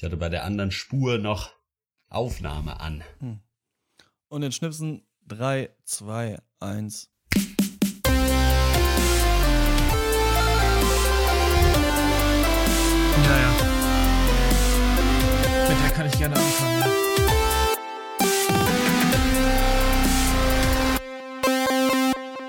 [0.00, 1.52] Ich hatte bei der anderen Spur noch
[2.08, 3.04] Aufnahme an.
[3.18, 3.40] Hm.
[4.28, 7.10] Und den Schnipsen 3, 2, 1.
[7.36, 7.42] Ja,
[13.40, 13.52] ja.
[15.68, 16.80] Mit der kann ich gerne anfangen.
[16.80, 16.86] Ja.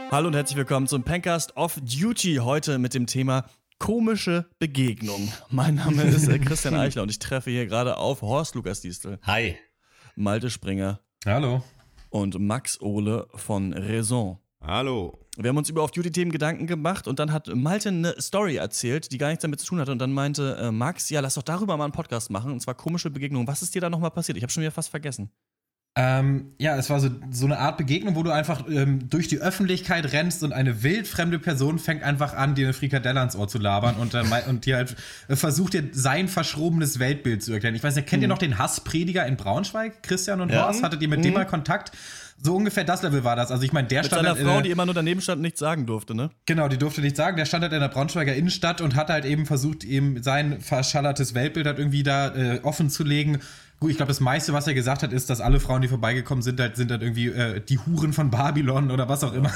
[0.09, 2.35] Hallo und herzlich willkommen zum Pencast of Duty.
[2.43, 3.45] Heute mit dem Thema
[3.81, 5.33] komische Begegnung.
[5.49, 9.17] Mein Name ist äh, Christian Eichler und ich treffe hier gerade auf Horst Lukas Diestel.
[9.23, 9.57] Hi.
[10.15, 10.99] Malte Springer.
[11.25, 11.63] Hallo.
[12.11, 14.37] Und Max Ohle von Raison.
[14.61, 15.17] Hallo.
[15.35, 19.17] Wir haben uns über Off-Duty-Themen Gedanken gemacht und dann hat Malte eine Story erzählt, die
[19.17, 19.91] gar nichts damit zu tun hatte.
[19.91, 22.51] Und dann meinte äh, Max, ja, lass doch darüber mal einen Podcast machen.
[22.51, 23.47] Und zwar komische Begegnungen.
[23.47, 24.37] Was ist dir da nochmal passiert?
[24.37, 25.31] Ich habe schon wieder fast vergessen.
[25.93, 29.39] Ähm, ja, es war so, so eine Art Begegnung, wo du einfach ähm, durch die
[29.39, 33.57] Öffentlichkeit rennst und eine wildfremde Person fängt einfach an, dir eine Frikadelle ans Ohr zu
[33.57, 34.95] labern und, äh, und dir halt
[35.27, 37.75] äh, versucht, dir sein verschrobenes Weltbild zu erklären.
[37.75, 38.23] Ich weiß nicht, kennt mhm.
[38.23, 40.01] ihr noch den Hassprediger in Braunschweig?
[40.01, 40.65] Christian und ja.
[40.65, 40.81] Horst?
[40.81, 41.23] Hattet ihr mit mhm.
[41.23, 41.91] dem mal Kontakt?
[42.43, 43.51] So ungefähr das Level war das.
[43.51, 45.59] Also ich meine, der Mit stand seiner halt Frau, die immer nur daneben stand, nichts
[45.59, 46.31] sagen durfte, ne?
[46.45, 47.35] Genau, die durfte nichts sagen.
[47.35, 51.35] Der stand halt in der Braunschweiger Innenstadt und hat halt eben versucht, eben sein verschallertes
[51.35, 53.41] Weltbild halt irgendwie da äh, offen zu legen
[53.81, 56.43] Gut, ich glaube, das meiste, was er gesagt hat, ist, dass alle Frauen, die vorbeigekommen
[56.43, 59.51] sind, halt, sind halt irgendwie äh, die Huren von Babylon oder was auch immer.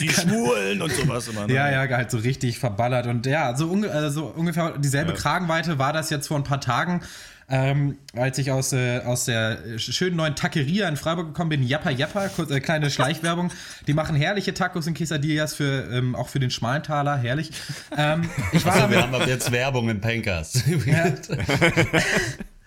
[0.00, 1.46] Die Schwulen und sowas immer.
[1.46, 1.54] Ne?
[1.54, 3.06] Ja, ja, halt so richtig verballert.
[3.06, 5.16] Und ja, so, unge äh, so ungefähr dieselbe ja.
[5.16, 7.02] Kragenweite war das jetzt vor ein paar Tagen.
[7.48, 11.90] Ähm, als ich aus, äh, aus der schönen neuen Taqueria in Freiburg gekommen bin, Jappa
[11.90, 13.52] Jappa, kurz, äh, kleine Schleichwerbung.
[13.86, 17.52] Die machen herrliche Tacos und Quesadillas für, ähm, auch für den Schmalentaler, herrlich.
[17.96, 20.64] Ähm, ich war also, wir haben ab jetzt Werbung in Pankers.
[20.84, 21.14] Ja.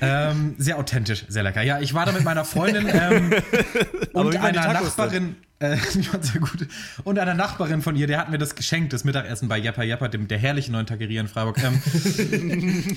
[0.00, 1.62] Ähm, sehr authentisch, sehr lecker.
[1.62, 3.32] Ja, ich war da mit meiner Freundin ähm,
[4.12, 5.36] und einer Nachbarin.
[5.60, 5.76] Äh,
[6.20, 6.66] sehr gut.
[7.04, 10.08] Und einer Nachbarin von ihr, der hat mir das geschenkt, das Mittagessen bei Jepper Jepper,
[10.08, 11.62] dem, der herrlichen neuen Tageria in Freiburg.
[11.62, 11.82] Ähm,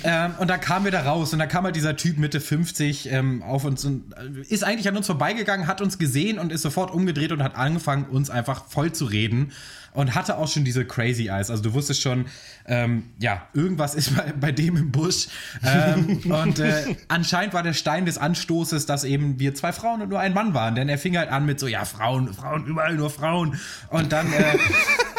[0.04, 3.12] ähm, und da kamen wir da raus und da kam halt dieser Typ Mitte 50
[3.12, 6.62] ähm, auf uns und äh, ist eigentlich an uns vorbeigegangen, hat uns gesehen und ist
[6.62, 9.52] sofort umgedreht und hat angefangen, uns einfach voll zu reden
[9.94, 11.50] und hatte auch schon diese Crazy Eyes.
[11.50, 12.26] Also du wusstest schon,
[12.66, 15.28] ähm, ja, irgendwas ist bei, bei dem im Busch.
[15.64, 20.08] Ähm, und äh, anscheinend war der Stein des Anstoßes, dass eben wir zwei Frauen und
[20.10, 20.74] nur ein Mann waren.
[20.74, 23.58] Denn er fing halt an mit so, ja, Frauen, Frauen, überall nur Frauen.
[23.88, 24.58] Und dann äh,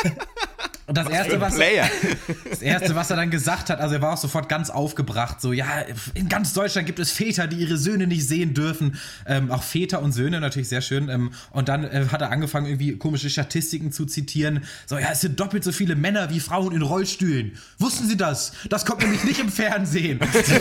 [0.88, 1.58] Und das was erste, was,
[2.50, 5.52] das erste, was er dann gesagt hat, also er war auch sofort ganz aufgebracht, so,
[5.52, 5.66] ja,
[6.14, 8.98] in ganz Deutschland gibt es Väter, die ihre Söhne nicht sehen dürfen.
[9.26, 11.10] Ähm, auch Väter und Söhne natürlich sehr schön.
[11.10, 14.64] Ähm, und dann äh, hat er angefangen, irgendwie komische Statistiken zu zitieren.
[14.86, 17.58] So, ja, es sind doppelt so viele Männer wie Frauen in Rollstühlen.
[17.80, 18.54] Wussten Sie das?
[18.70, 20.20] Das kommt nämlich nicht im Fernsehen.
[20.34, 20.54] so,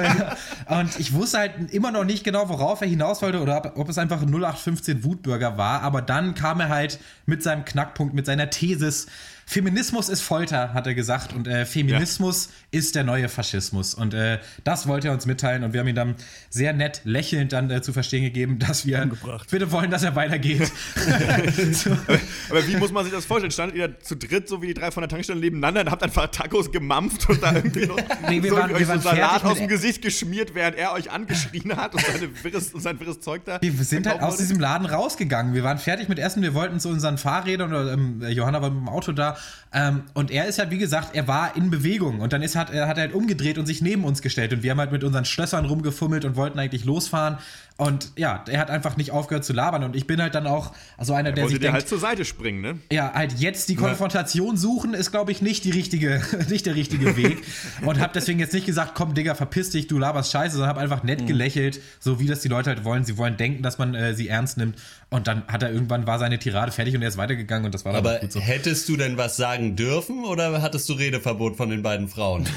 [0.00, 0.36] ja.
[0.80, 3.88] Und ich wusste halt immer noch nicht genau, worauf er hinaus wollte oder ob, ob
[3.88, 5.82] es einfach ein 0815 Wutbürger war.
[5.82, 9.06] Aber dann kam er halt mit seinem Knackpunkt, mit seiner Thesis,
[9.46, 11.32] Feminismus ist Folter, hat er gesagt.
[11.32, 12.78] Und äh, Feminismus ja.
[12.78, 13.94] ist der neue Faschismus.
[13.94, 15.64] Und äh, das wollte er uns mitteilen.
[15.64, 16.14] Und wir haben ihn dann
[16.50, 19.50] sehr nett lächelnd dann äh, zu verstehen gegeben, dass wir Umgebracht.
[19.50, 20.70] bitte wollen, dass er weitergeht.
[21.72, 21.90] so.
[21.90, 22.20] aber,
[22.50, 23.50] aber, wie muss man sich das vorstellen?
[23.50, 26.28] Standet ihr zu dritt, so wie die drei von der Tankstelle nebeneinander und habt einfach
[26.28, 27.96] Tacos gemampft und da irgendwie noch
[28.28, 31.10] nee, wir so, waren, wir euch so Salat aus dem Gesicht geschmiert, während er euch
[31.10, 32.04] angeschrien hat und,
[32.44, 33.60] wirres, und sein wirres Zeug da.
[33.60, 35.54] Wir sind halt aus diesem Laden rausgegangen.
[35.54, 36.42] Wir waren fertig mit Essen.
[36.42, 39.36] Wir wollten zu unseren Fahrrädern oder ähm, Johanna war mit dem Auto da
[39.74, 42.20] ähm, und er ist halt, wie gesagt, er war in Bewegung.
[42.20, 44.52] Und dann ist, hat, er hat er halt umgedreht und sich neben uns gestellt.
[44.52, 47.38] Und wir haben halt mit unseren Schlössern rumgefummelt und wollten eigentlich losfahren
[47.82, 50.72] und ja, er hat einfach nicht aufgehört zu labern und ich bin halt dann auch
[50.96, 52.78] also einer, er der sich denkt, halt zur Seite springen, ne?
[52.92, 57.16] Ja, halt jetzt die Konfrontation suchen ist, glaube ich, nicht die richtige, nicht der richtige
[57.16, 57.42] Weg
[57.84, 60.80] und habe deswegen jetzt nicht gesagt, komm, Digga, verpiss dich, du laberst Scheiße, sondern habe
[60.80, 61.26] einfach nett mhm.
[61.26, 63.04] gelächelt, so wie das die Leute halt wollen.
[63.04, 64.76] Sie wollen denken, dass man äh, sie ernst nimmt
[65.10, 67.84] und dann hat er irgendwann war seine Tirade fertig und er ist weitergegangen und das
[67.84, 68.38] war dann Aber gut so.
[68.38, 72.46] hättest du denn was sagen dürfen oder hattest du Redeverbot von den beiden Frauen?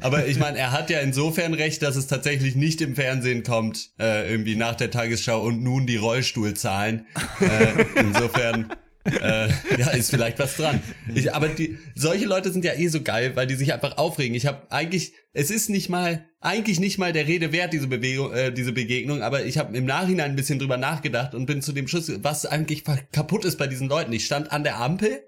[0.00, 3.90] Aber ich meine, er hat ja insofern recht, dass es tatsächlich nicht im Fernsehen kommt,
[3.98, 7.06] äh, irgendwie nach der Tagesschau und nun die Rollstuhlzahlen.
[7.40, 8.72] Äh, insofern.
[9.04, 10.80] äh, ja, ist vielleicht was dran.
[11.14, 14.34] Ich, aber die, solche Leute sind ja eh so geil, weil die sich einfach aufregen.
[14.34, 18.32] Ich habe eigentlich, es ist nicht mal, eigentlich nicht mal der Rede wert, diese Bewegung,
[18.32, 21.72] äh, diese Begegnung, aber ich habe im Nachhinein ein bisschen drüber nachgedacht und bin zu
[21.72, 24.12] dem Schluss, was eigentlich kaputt ist bei diesen Leuten.
[24.12, 25.22] Ich stand an der Ampel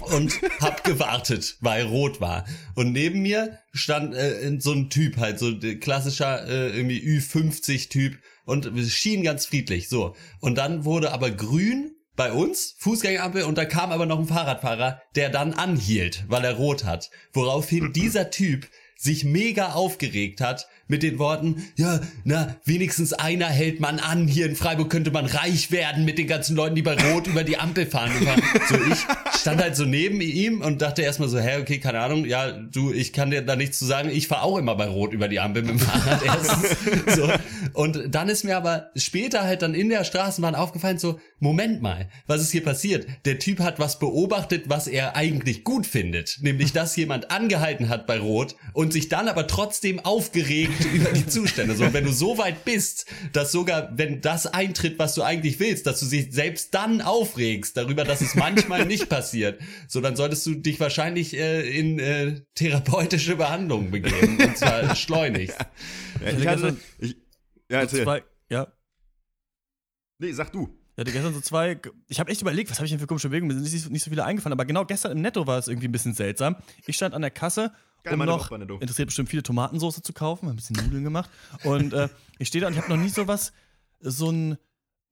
[0.00, 2.44] und hab gewartet, weil rot war.
[2.74, 8.70] Und neben mir stand äh, so ein Typ halt, so klassischer äh, irgendwie Ü50-Typ und
[8.88, 9.88] schien ganz friedlich.
[9.88, 10.14] So.
[10.40, 15.02] Und dann wurde aber grün bei uns, Fußgängerampel, und da kam aber noch ein Fahrradfahrer,
[15.16, 17.10] der dann anhielt, weil er rot hat.
[17.32, 23.80] Woraufhin dieser Typ sich mega aufgeregt hat, mit den Worten, ja, na, wenigstens einer hält
[23.80, 24.28] man an.
[24.28, 27.42] Hier in Freiburg könnte man reich werden mit den ganzen Leuten, die bei Rot über
[27.44, 28.12] die Ampel fahren.
[28.68, 28.98] so, ich
[29.40, 32.92] stand halt so neben ihm und dachte erstmal so, hä, okay, keine Ahnung, ja, du,
[32.92, 34.10] ich kann dir da nichts zu sagen.
[34.10, 37.16] Ich fahre auch immer bei Rot über die Ampel mit dem Fahrrad erstens.
[37.16, 37.30] So.
[37.72, 42.08] Und dann ist mir aber später halt dann in der Straßenbahn aufgefallen, so, Moment mal,
[42.26, 43.06] was ist hier passiert?
[43.24, 46.38] Der Typ hat was beobachtet, was er eigentlich gut findet.
[46.40, 51.26] Nämlich, dass jemand angehalten hat bei Rot und sich dann aber trotzdem aufgeregt über die
[51.26, 51.74] Zustände.
[51.76, 55.60] So, und wenn du so weit bist, dass sogar, wenn das eintritt, was du eigentlich
[55.60, 60.16] willst, dass du dich selbst dann aufregst darüber, dass es manchmal nicht passiert, so, dann
[60.16, 64.38] solltest du dich wahrscheinlich äh, in äh, therapeutische Behandlung begeben.
[64.40, 65.58] Und zwar schleunigst.
[66.24, 67.16] Ja, ich hatte, ich,
[67.70, 68.04] ja, erzähl.
[68.04, 68.72] Zwei, ja.
[70.18, 70.68] Nee, sag du.
[70.96, 71.80] Ich hatte gestern so zwei.
[72.06, 73.56] Ich habe echt überlegt, was habe ich denn für komische Bewegungen?
[73.56, 75.88] Mir sind nicht, nicht so viele eingefallen, aber genau gestern im Netto war es irgendwie
[75.88, 76.56] ein bisschen seltsam.
[76.86, 77.72] Ich stand an der Kasse,
[78.04, 81.30] Geil, um noch interessiert bestimmt viele Tomatensauce zu kaufen, ein bisschen Nudeln gemacht.
[81.64, 82.08] Und äh,
[82.38, 83.52] ich stehe da und ich habe noch nie so was,
[84.00, 84.58] so ein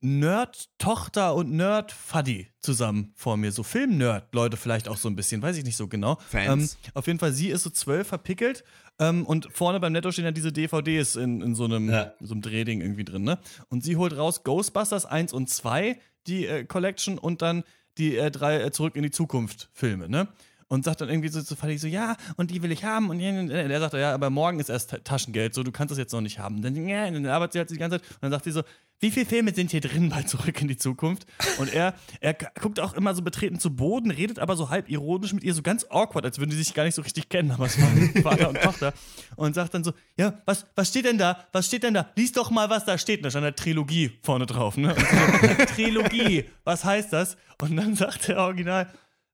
[0.03, 3.51] Nerd-Tochter und Nerd-Fuddy zusammen vor mir.
[3.51, 6.19] So Film-Nerd-Leute vielleicht auch so ein bisschen, weiß ich nicht so genau.
[6.29, 6.75] Fans.
[6.75, 8.65] Ähm, auf jeden Fall, sie ist so zwölf verpickelt
[8.99, 12.13] ähm, und vorne beim Netto stehen ja diese DVDs in, in so einem, ja.
[12.21, 13.39] so einem Drehding irgendwie drin, ne?
[13.69, 17.65] Und sie holt raus Ghostbusters 1 und 2, die äh, Collection und dann
[17.97, 20.29] die äh, drei äh, Zurück in die Zukunft Filme, ne?
[20.73, 23.11] Und sagt dann irgendwie so zu Fadi so, ja, und die will ich haben.
[23.11, 26.23] Und der sagt, ja, aber morgen ist erst Taschengeld, so, du kannst das jetzt noch
[26.23, 26.63] nicht haben.
[26.63, 28.63] Dann, ja, dann arbeitet sie halt die ganze Zeit und dann sagt sie so,
[28.99, 31.27] wie viele Filme sind hier drin bei Zurück in die Zukunft?
[31.59, 35.35] Und er, er guckt auch immer so betreten zu Boden, redet aber so halb ironisch
[35.35, 37.67] mit ihr, so ganz awkward, als würden die sich gar nicht so richtig kennen, aber
[37.67, 38.95] es waren Vater und Tochter.
[39.37, 41.45] Und sagt dann so, ja, was, was steht denn da?
[41.53, 42.09] Was steht denn da?
[42.17, 43.19] Lies doch mal, was da steht.
[43.19, 44.95] Und da stand eine Trilogie vorne drauf, ne?
[44.97, 47.37] So, Trilogie, was heißt das?
[47.61, 48.89] Und dann sagt der Original,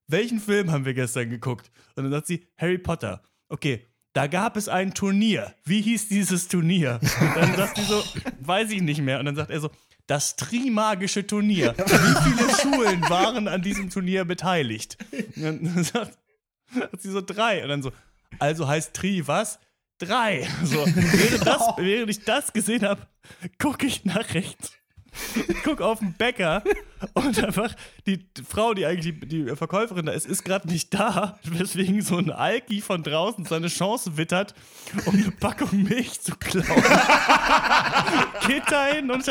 [0.09, 1.71] welchen Film haben wir gestern geguckt?
[1.95, 3.21] Und dann sagt sie, Harry Potter.
[3.47, 5.53] Okay, da gab es ein Turnier.
[5.65, 6.99] Wie hieß dieses Turnier?
[7.01, 8.03] Und dann sagt sie so,
[8.41, 9.19] weiß ich nicht mehr.
[9.19, 9.69] Und dann sagt er so,
[10.07, 11.75] das Trimagische Turnier.
[11.77, 14.97] Wie viele Schulen waren an diesem Turnier beteiligt?
[15.35, 16.17] Und dann sagt,
[16.73, 17.61] sagt sie so drei.
[17.63, 17.91] Und dann so,
[18.39, 19.59] also heißt Tri was?
[19.99, 20.47] Drei.
[20.63, 23.05] So, während, das, während ich das gesehen habe,
[23.59, 24.78] gucke ich nach rechts
[25.47, 26.63] ich gucke auf den Bäcker
[27.13, 27.73] und einfach
[28.05, 32.31] die Frau, die eigentlich die, Verkäuferin da ist, ist gerade nicht da, weswegen so ein
[32.31, 34.53] Alki von draußen seine Chance wittert,
[35.05, 36.65] um eine Packung Milch zu klauen.
[38.47, 39.23] Geht dahin und,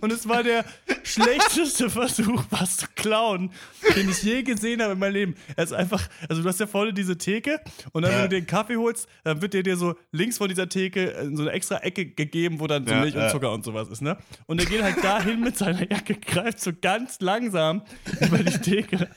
[0.00, 0.64] und es war der
[1.02, 3.50] schlechteste Versuch, was zu klauen,
[3.96, 5.34] den ich je gesehen habe in meinem Leben.
[5.56, 7.60] Er ist einfach, also du hast ja vorne diese Theke
[7.92, 8.18] und dann, ja.
[8.18, 11.36] wenn du den Kaffee holst, dann wird der dir so links von dieser Theke in
[11.36, 13.24] so eine extra Ecke gegeben, wo dann so Milch ja.
[13.24, 14.16] und Zucker und sowas ist, ne?
[14.46, 17.82] Und er geht halt dahin mit seiner Jacke, greift so ganz langsam
[18.20, 19.08] über die Theke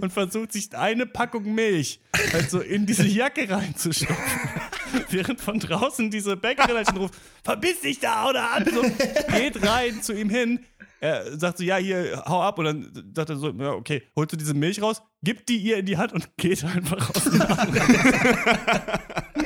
[0.00, 2.00] und versucht sich eine Packung Milch
[2.32, 4.40] halt so in diese Jacke reinzustopfen.
[5.10, 8.82] Während von draußen diese Bäckerin schon ruft, verbiss dich da oder ab, so,
[9.34, 10.60] geht rein zu ihm hin,
[11.02, 12.60] er sagt so, ja, hier, hau ab.
[12.60, 15.78] Und dann sagt er so, ja, okay, holst du diese Milch raus, gibt die ihr
[15.78, 17.28] in die Hand und geht einfach raus.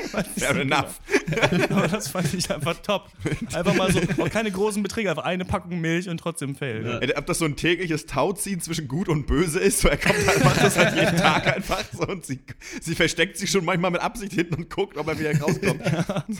[0.37, 0.99] Fair enough.
[1.69, 3.09] Aber das fand ich einfach top.
[3.53, 6.85] Einfach mal so, auch keine großen Beträge, einfach eine Packung Milch und trotzdem fail.
[6.85, 7.01] Ja.
[7.03, 7.17] Ja.
[7.17, 10.43] Ob das so ein tägliches Tauziehen zwischen gut und böse ist, so er kommt halt,
[10.43, 12.39] macht das halt jeden Tag einfach so und sie,
[12.81, 15.85] sie versteckt sich schon manchmal mit Absicht hinten und guckt, ob er wieder rauskommt.
[15.85, 16.25] Ja.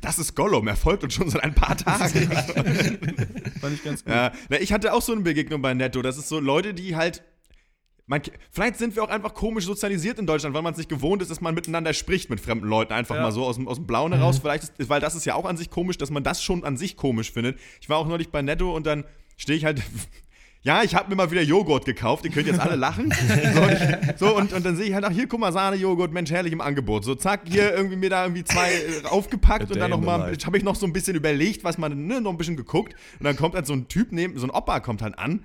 [0.00, 2.28] Das ist Gollum, er folgt uns schon seit ein paar Tagen.
[3.60, 4.12] fand ich ganz gut.
[4.12, 6.02] Ja, na, ich hatte auch so eine Begegnung bei Netto.
[6.02, 7.22] Das ist so Leute, die halt.
[8.08, 8.22] Man,
[8.52, 11.30] vielleicht sind wir auch einfach komisch sozialisiert in Deutschland, weil man es nicht gewohnt ist,
[11.30, 13.22] dass man miteinander spricht mit fremden Leuten, einfach ja.
[13.22, 14.36] mal so aus dem, aus dem Blauen heraus.
[14.36, 14.42] Mhm.
[14.42, 16.76] Vielleicht ist, weil das ist ja auch an sich komisch, dass man das schon an
[16.76, 17.58] sich komisch findet.
[17.80, 19.04] Ich war auch neulich bei Netto und dann
[19.36, 19.82] stehe ich halt
[20.62, 23.12] ja, ich habe mir mal wieder Joghurt gekauft, ihr könnt jetzt alle lachen.
[23.54, 26.12] So, und, ich, so, und, und dann sehe ich halt, ach hier, guck mal, Sahne-Joghurt,
[26.12, 27.04] Mensch, herrlich im Angebot.
[27.04, 30.64] So, zack, hier irgendwie mir da irgendwie zwei äh, aufgepackt und dann nochmal, habe ich
[30.64, 32.94] noch so ein bisschen überlegt, was man, ne, noch ein bisschen geguckt.
[33.18, 35.44] Und dann kommt halt so ein Typ neben, so ein Opa kommt halt an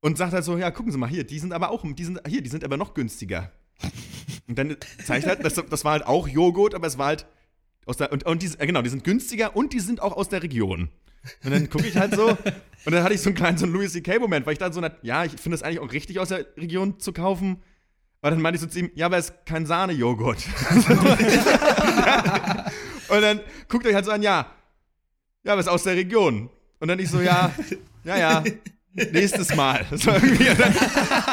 [0.00, 2.20] und sagt halt so, ja, gucken Sie mal hier, die sind aber auch, die sind,
[2.26, 3.52] hier, die sind aber noch günstiger.
[4.46, 7.26] Und dann zeigt halt, das, das war halt auch Joghurt, aber es war halt
[7.86, 10.42] aus der, und, und die, genau, die sind günstiger und die sind auch aus der
[10.42, 10.90] Region.
[11.44, 13.74] Und dann gucke ich halt so, und dann hatte ich so einen kleinen so einen
[13.74, 16.46] Louis C.K.-Moment, weil ich dann so, ja, ich finde es eigentlich auch richtig aus der
[16.56, 17.62] Region zu kaufen.
[18.20, 20.38] Aber dann meinte ich so zu ihm, ja, aber es ist kein Sahne-Joghurt.
[23.08, 24.52] und dann guckt euch halt so an, ja,
[25.44, 26.50] ja, aber es ist aus der Region.
[26.80, 27.52] Und dann ich so, ja,
[28.04, 28.44] ja, ja,
[29.12, 29.86] nächstes Mal.
[29.98, 30.74] So irgendwie, dann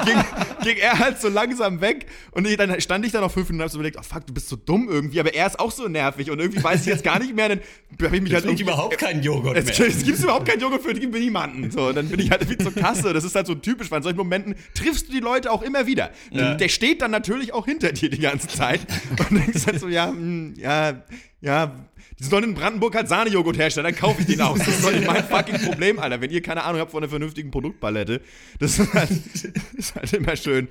[0.06, 0.24] ging,
[0.64, 3.62] ging, er halt so langsam weg und ich, dann stand ich da noch fünf Minuten
[3.62, 5.72] und hab so überlegt, oh fuck, du bist so dumm irgendwie, aber er ist auch
[5.72, 7.60] so nervig und irgendwie weiß ich jetzt gar nicht mehr, dann
[8.02, 9.88] habe ich mich halt irgendwie überhaupt keinen Joghurt es, mehr.
[9.88, 11.72] Es gibt überhaupt keinen Joghurt für niemanden.
[11.72, 13.14] So, und dann bin ich halt irgendwie zur Kasse.
[13.14, 15.86] Das ist halt so typisch, weil in solchen Momenten triffst du die Leute auch immer
[15.88, 16.12] wieder.
[16.32, 16.56] Ja.
[16.56, 18.82] Der steht dann natürlich auch hinter dir die ganze Zeit
[19.30, 21.04] und denkst halt so, ja, mh, hm, ja,
[21.46, 21.76] ja,
[22.20, 24.58] die sollen in Brandenburg halt Sahnejoghurt herstellen, dann kaufe ich den aus.
[24.58, 26.20] Das ist doch nicht mein fucking Problem, Alter.
[26.20, 28.22] Wenn ihr keine Ahnung habt von einer vernünftigen Produktpalette,
[28.60, 29.12] das ist halt,
[29.78, 30.68] ist halt immer schön.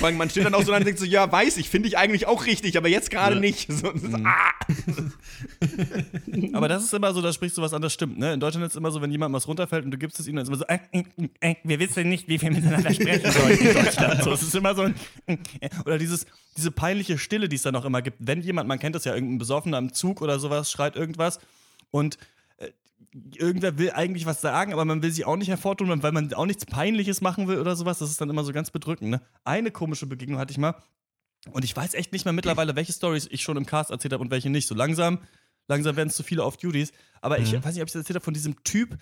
[0.00, 1.98] Allem, man steht dann auch so da und denkt so, ja, weiß ich, finde ich
[1.98, 3.40] eigentlich auch richtig, aber jetzt gerade ja.
[3.40, 3.70] nicht.
[3.70, 4.26] So, so, mhm.
[4.26, 4.52] ah.
[6.54, 8.32] Aber das ist immer so, da sprichst du was an, das stimmt, ne?
[8.32, 10.36] In Deutschland ist es immer so, wenn jemand was runterfällt und du gibst es ihm,
[10.36, 11.04] dann ist es immer so, äh,
[11.40, 14.22] äh, äh, wir wissen nicht, wie wir miteinander sprechen sollen in Deutschland.
[14.22, 14.94] So, es ist immer so ein,
[15.26, 15.36] äh,
[15.84, 18.94] oder dieses, diese peinliche Stille, die es dann auch immer gibt, wenn jemand, man kennt
[18.94, 21.38] das ja, irgendein Besoffener im Zug oder sowas, schreit irgendwas
[21.90, 22.16] und
[23.34, 26.46] irgendwer will eigentlich was sagen, aber man will sich auch nicht hervortun, weil man auch
[26.46, 27.98] nichts Peinliches machen will oder sowas.
[27.98, 29.10] Das ist dann immer so ganz bedrückend.
[29.10, 29.20] Ne?
[29.44, 30.74] Eine komische Begegnung hatte ich mal.
[31.52, 34.22] Und ich weiß echt nicht mehr mittlerweile, welche Stories ich schon im Cast erzählt habe
[34.22, 34.66] und welche nicht.
[34.66, 35.20] So langsam,
[35.68, 36.92] langsam werden es zu viele Off-Duties.
[37.20, 37.44] Aber mhm.
[37.44, 38.98] ich weiß nicht, ob ich das erzählt habe von diesem Typ,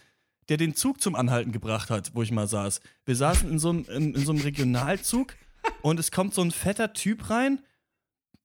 [0.48, 2.80] der den Zug zum Anhalten gebracht hat, wo ich mal saß.
[3.06, 5.34] Wir saßen in so einem, in, in so einem Regionalzug
[5.82, 7.60] und es kommt so ein fetter Typ rein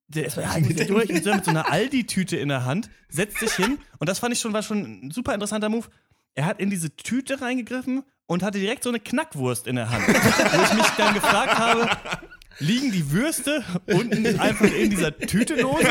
[0.10, 4.10] der ist eigentlich durch mit so einer Aldi-Tüte in der Hand, setzt sich hin und
[4.10, 5.88] das fand ich schon, war schon ein super interessanter Move.
[6.36, 10.08] Er hat in diese Tüte reingegriffen und hatte direkt so eine Knackwurst in der Hand.
[10.08, 11.90] wo ich mich dann gefragt habe,
[12.60, 15.88] liegen die Würste unten einfach in dieser Tüte lose?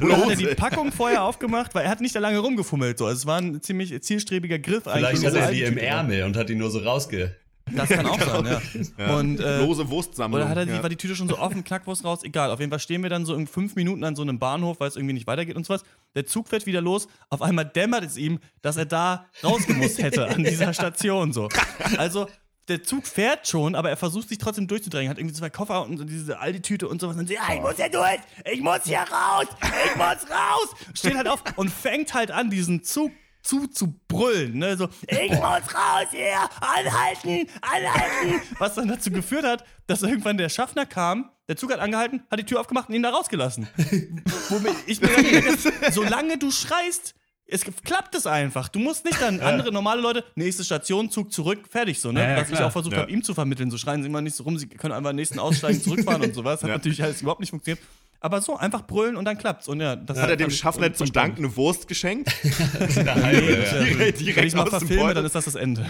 [0.00, 1.74] Oder hat er die Packung vorher aufgemacht?
[1.74, 2.98] Weil er hat nicht da lange rumgefummelt.
[2.98, 3.06] So.
[3.06, 5.20] Also es war ein ziemlich zielstrebiger Griff eigentlich.
[5.20, 7.34] Vielleicht hat er die im Ärmel und hat die nur so rausge
[7.76, 8.42] das kann auch genau.
[8.42, 8.60] sein,
[8.98, 9.06] ja.
[9.06, 9.16] ja.
[9.16, 10.40] Und, äh, Lose Wurstsammlung.
[10.40, 12.22] Oder hat er die, war die Tüte schon so offen, Knackwurst raus?
[12.22, 12.50] Egal.
[12.50, 14.88] Auf jeden Fall stehen wir dann so in fünf Minuten an so einem Bahnhof, weil
[14.88, 15.82] es irgendwie nicht weitergeht und sowas.
[16.14, 17.08] Der Zug fährt wieder los.
[17.28, 21.48] Auf einmal dämmert es ihm, dass er da rausgemusst hätte an dieser Station so.
[21.96, 22.26] Also
[22.70, 25.10] der Zug fährt schon, aber er versucht sich trotzdem durchzudrängen.
[25.10, 27.16] Hat irgendwie zwei Koffer und diese Aldi-Tüte und sowas.
[27.16, 30.74] Und sie, ja, ich muss hier durch, ich muss hier raus, ich muss raus.
[30.94, 33.10] Steht halt auf und fängt halt an, diesen Zug
[33.42, 34.76] zu zu brüllen, ne?
[34.76, 38.40] So, ich muss raus hier, anhalten, anhalten.
[38.58, 42.38] Was dann dazu geführt hat, dass irgendwann der Schaffner kam, der Zug hat angehalten, hat
[42.38, 43.66] die Tür aufgemacht und ihn da rausgelassen.
[44.50, 45.56] Womit ich mir denke,
[45.90, 47.14] solange du schreist,
[47.50, 48.68] es klappt es einfach.
[48.68, 52.20] Du musst nicht dann andere normale Leute, nächste Station, Zug zurück, fertig so, ne?
[52.20, 53.00] Ja, ja, Was ich auch versucht ja.
[53.00, 53.70] habe, ihm zu vermitteln.
[53.70, 56.62] So schreien sie immer nicht so rum, sie können einfach nächsten aussteigen, zurückfahren und sowas.
[56.62, 57.84] Hat natürlich alles überhaupt nicht funktioniert.
[58.22, 59.66] Aber so, einfach brüllen und dann klappt's.
[59.66, 62.30] Und ja, das hat er dem Schaffner zum Dank eine Wurst geschenkt?
[62.42, 63.82] nee, ja.
[63.82, 65.86] direkt, direkt Wenn ich mal verfilme, dann ist das das Ende.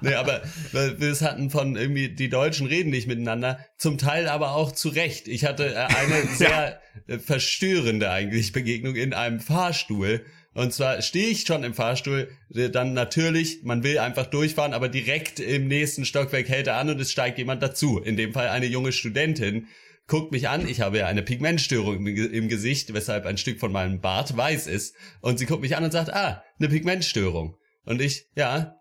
[0.00, 4.72] nee, aber wir hatten von irgendwie, die Deutschen reden nicht miteinander, zum Teil aber auch
[4.72, 5.28] zu Recht.
[5.28, 7.14] Ich hatte äh, eine sehr ja.
[7.14, 10.24] Äh, verstörende eigentlich Begegnung in einem Fahrstuhl.
[10.52, 14.88] Und zwar stehe ich schon im Fahrstuhl, äh, dann natürlich, man will einfach durchfahren, aber
[14.88, 17.98] direkt im nächsten Stockwerk hält er an und es steigt jemand dazu.
[17.98, 19.68] In dem Fall eine junge Studentin
[20.06, 24.00] guckt mich an, ich habe ja eine Pigmentstörung im, Gesicht, weshalb ein Stück von meinem
[24.00, 24.94] Bart weiß ist.
[25.20, 27.56] Und sie guckt mich an und sagt, ah, eine Pigmentstörung.
[27.84, 28.76] Und ich, ja,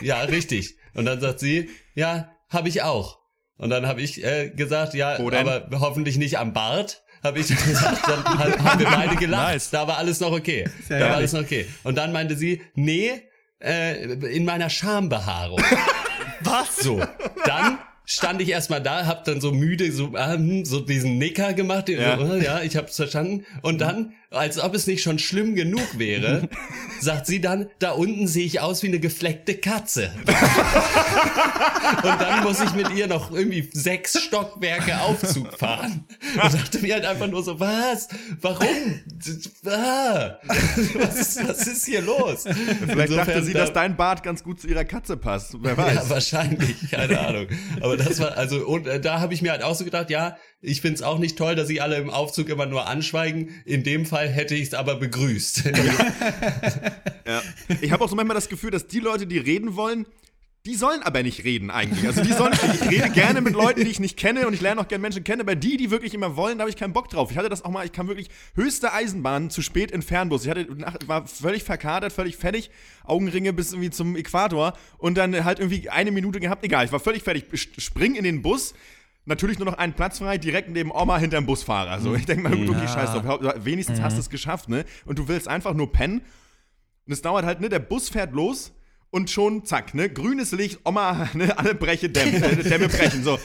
[0.00, 0.76] ja, richtig.
[0.94, 3.18] Und dann sagt sie, ja, habe ich auch.
[3.58, 7.02] Und dann habe ich äh, gesagt, ja, aber hoffentlich nicht am Bart.
[7.22, 9.52] Habe ich gesagt, dann haben wir beide gelacht.
[9.52, 9.70] Nice.
[9.70, 10.68] Da war alles noch okay.
[10.88, 11.66] Sehr da war alles noch okay.
[11.84, 13.22] Und dann meinte sie, nee,
[13.60, 15.62] äh, in meiner Schambehaarung.
[16.40, 16.76] Was?
[16.78, 17.00] So,
[17.44, 21.88] dann stand ich erstmal da, hab dann so müde so, ähm, so diesen Nicker gemacht,
[21.88, 23.44] ja, so, ja ich hab's verstanden.
[23.62, 26.48] Und dann als ob es nicht schon schlimm genug wäre,
[27.00, 30.10] sagt sie dann, da unten sehe ich aus wie eine gefleckte Katze.
[32.02, 36.04] und dann muss ich mit ihr noch irgendwie sechs Stockwerke Aufzug fahren.
[36.42, 38.08] Und dachte mir halt einfach nur so, was?
[38.40, 39.00] Warum?
[39.66, 40.38] Ah,
[40.94, 42.44] was, ist, was ist hier los?
[42.44, 45.56] Vielleicht Insofern, dachte sie, da, dass dein Bart ganz gut zu ihrer Katze passt.
[45.60, 45.94] Wer weiß.
[45.94, 47.46] Ja, wahrscheinlich, keine Ahnung.
[47.80, 50.36] Aber das war, also, und äh, da habe ich mir halt auch so gedacht, ja,
[50.60, 53.62] ich find's auch nicht toll, dass sie alle im Aufzug immer nur anschweigen.
[53.64, 55.64] In dem Fall hätte ich es aber begrüßt.
[57.26, 57.42] ja.
[57.80, 60.06] Ich habe auch so manchmal das Gefühl, dass die Leute, die reden wollen,
[60.64, 62.06] die sollen aber nicht reden eigentlich.
[62.06, 64.80] Also die sollen, ich rede gerne mit Leuten, die ich nicht kenne und ich lerne
[64.80, 67.08] auch gerne Menschen kennen, aber die, die wirklich immer wollen, da habe ich keinen Bock
[67.08, 67.32] drauf.
[67.32, 70.44] Ich hatte das auch mal, ich kam wirklich höchste Eisenbahn zu spät in Fernbus.
[70.44, 70.68] Ich hatte,
[71.08, 72.70] war völlig verkadert, völlig fertig,
[73.02, 76.62] Augenringe bis irgendwie zum Äquator und dann halt irgendwie eine Minute gehabt.
[76.62, 77.46] Egal, ich war völlig fertig,
[77.78, 78.74] spring in den Bus,
[79.24, 82.00] natürlich nur noch einen Platz frei, direkt neben Oma hinterm Busfahrer.
[82.00, 82.86] So, ich denke mal, du, ja.
[82.86, 83.64] scheiß drauf.
[83.64, 84.04] Wenigstens mhm.
[84.04, 84.84] hast du es geschafft, ne?
[85.06, 86.22] Und du willst einfach nur pennen.
[87.04, 87.68] Und es dauert halt, ne?
[87.68, 88.72] Der Bus fährt los
[89.12, 93.38] und schon zack, ne, grünes Licht, Oma, ne, alle Breche, Dämme, äh, Dämme brechen, so.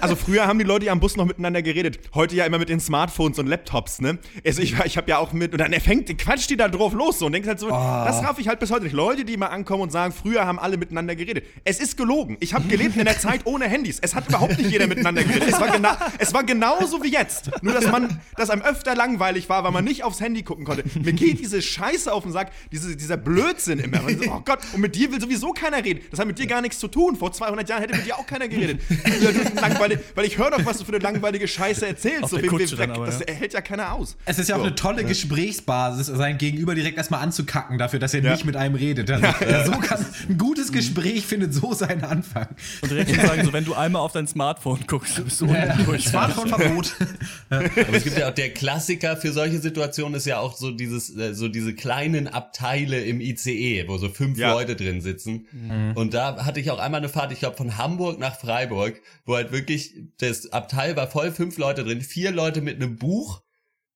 [0.00, 2.70] Also früher haben die Leute ja am Bus noch miteinander geredet, heute ja immer mit
[2.70, 4.18] den Smartphones und Laptops, ne.
[4.44, 7.18] Also ich, ich habe ja auch mit, und dann fängt, quatscht die da drauf los
[7.18, 7.70] so und denkt halt so, oh.
[7.70, 8.94] das raff ich halt bis heute nicht.
[8.94, 11.44] Leute, die mal ankommen und sagen, früher haben alle miteinander geredet.
[11.64, 12.38] Es ist gelogen.
[12.40, 13.98] Ich habe gelebt in der Zeit ohne Handys.
[14.00, 15.48] Es hat überhaupt nicht jeder miteinander geredet.
[15.48, 17.50] Es war, genau, es war genauso wie jetzt.
[17.62, 20.84] Nur, dass man, dass einem öfter langweilig war, weil man nicht aufs Handy gucken konnte.
[20.98, 24.00] Mir geht diese Scheiße auf den Sack, diese, dieser Blödsinn immer.
[24.08, 26.00] So, oh Gott, und mit dir will sowieso keiner reden.
[26.10, 27.16] Das hat mit dir gar nichts zu tun.
[27.16, 28.80] Vor 200 Jahren hätte mit dir auch keiner geredet.
[30.14, 32.30] weil ich höre doch, was du für eine langweilige Scheiße erzählst.
[32.30, 33.34] So, wem, wem, aber, das ja.
[33.34, 34.16] hält ja keiner aus.
[34.24, 34.66] Es ist ja auch so.
[34.66, 35.08] eine tolle ja.
[35.08, 38.30] Gesprächsbasis, sein Gegenüber direkt erstmal anzukacken dafür, dass er ja.
[38.32, 39.10] nicht mit einem redet.
[39.10, 42.46] Also, so kann, ein gutes Gespräch findet so seinen Anfang.
[42.82, 45.74] Und direkt zu sagen, so, wenn du einmal auf dein Smartphone guckst, bist du ja,
[45.76, 46.06] durch.
[46.06, 46.94] Smartphone-Verbot.
[47.50, 51.16] aber es gibt ja auch der Klassiker für solche Situationen ist ja auch so dieses,
[51.16, 55.46] äh, so diese kleinen Abteile im ICE, wo so fünf Leute drin sitzen.
[55.52, 55.92] Mhm.
[55.94, 59.34] Und da hatte ich auch einmal eine Fahrt, ich glaube, von Hamburg nach Freiburg, wo
[59.34, 63.42] halt wirklich das Abteil war voll, fünf Leute drin, vier Leute mit einem Buch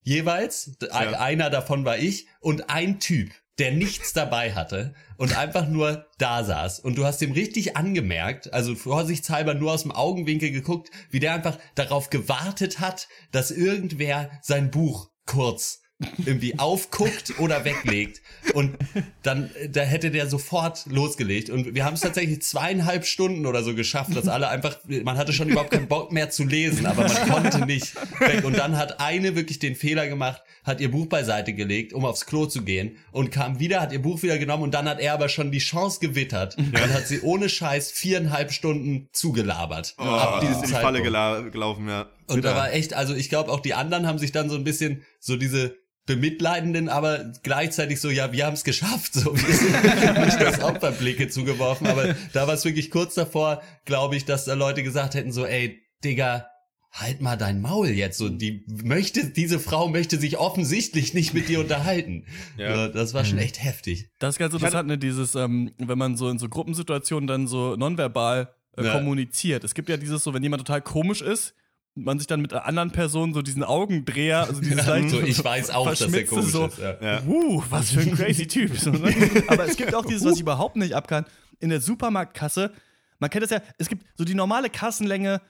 [0.03, 1.21] jeweils, ja.
[1.21, 6.43] einer davon war ich und ein Typ, der nichts dabei hatte und einfach nur da
[6.45, 6.81] saß.
[6.81, 11.35] Und du hast ihm richtig angemerkt, also vorsichtshalber nur aus dem Augenwinkel geguckt, wie der
[11.35, 15.80] einfach darauf gewartet hat, dass irgendwer sein Buch kurz
[16.19, 18.23] irgendwie aufguckt oder weglegt.
[18.55, 18.77] Und
[19.23, 21.51] dann, da hätte der sofort losgelegt.
[21.51, 25.33] Und wir haben es tatsächlich zweieinhalb Stunden oder so geschafft, dass alle einfach, man hatte
[25.33, 28.45] schon überhaupt keinen Bock mehr zu lesen, aber man konnte nicht weg.
[28.45, 32.27] Und dann hat eine wirklich den Fehler gemacht, hat ihr Buch beiseite gelegt, um aufs
[32.27, 35.15] Klo zu gehen und kam wieder, hat ihr Buch wieder genommen und dann hat er
[35.15, 36.85] aber schon die Chance gewittert ja.
[36.85, 39.95] und hat sie ohne Scheiß viereinhalb Stunden zugelabert.
[39.99, 42.09] Oh, ab die ist in die Falle gelaufen, ja.
[42.27, 44.65] Und da war echt, also ich glaube auch die anderen haben sich dann so ein
[44.65, 45.77] bisschen so diese
[46.11, 51.29] bemitleidenden, aber gleichzeitig so, ja, wir haben es geschafft, so wir sind nicht das Opferblicke
[51.29, 55.31] zugeworfen, aber da war es wirklich kurz davor, glaube ich, dass da Leute gesagt hätten
[55.31, 56.47] so, ey, Digga,
[56.91, 61.49] halt mal dein Maul jetzt, so, die möchte, diese Frau möchte sich offensichtlich nicht mit
[61.49, 62.25] dir unterhalten.
[62.57, 62.87] Ja.
[62.87, 63.43] So, das war schon mhm.
[63.43, 64.11] echt heftig.
[64.19, 67.77] Das ist ganz interessant, ne, dieses, ähm, wenn man so in so Gruppensituationen dann so
[67.77, 68.93] nonverbal äh, ja.
[68.93, 69.63] kommuniziert.
[69.63, 71.55] Es gibt ja dieses so, wenn jemand total komisch ist,
[71.95, 75.43] man sich dann mit einer anderen Person so diesen Augendreher, also dieses ja, so, ich
[75.43, 76.79] weiß auch, dass der komisch so, ist.
[76.79, 76.97] Ja.
[77.01, 77.23] ja.
[77.27, 78.77] Uh, was für ein crazy Typ.
[78.77, 79.15] So, ne?
[79.49, 81.25] Aber es gibt auch dieses, was ich überhaupt nicht abkann,
[81.59, 82.73] in der Supermarktkasse.
[83.19, 85.41] Man kennt das ja, es gibt so die normale Kassenlänge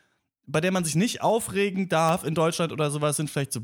[0.50, 3.60] bei der man sich nicht aufregen darf in Deutschland oder sowas, sind vielleicht so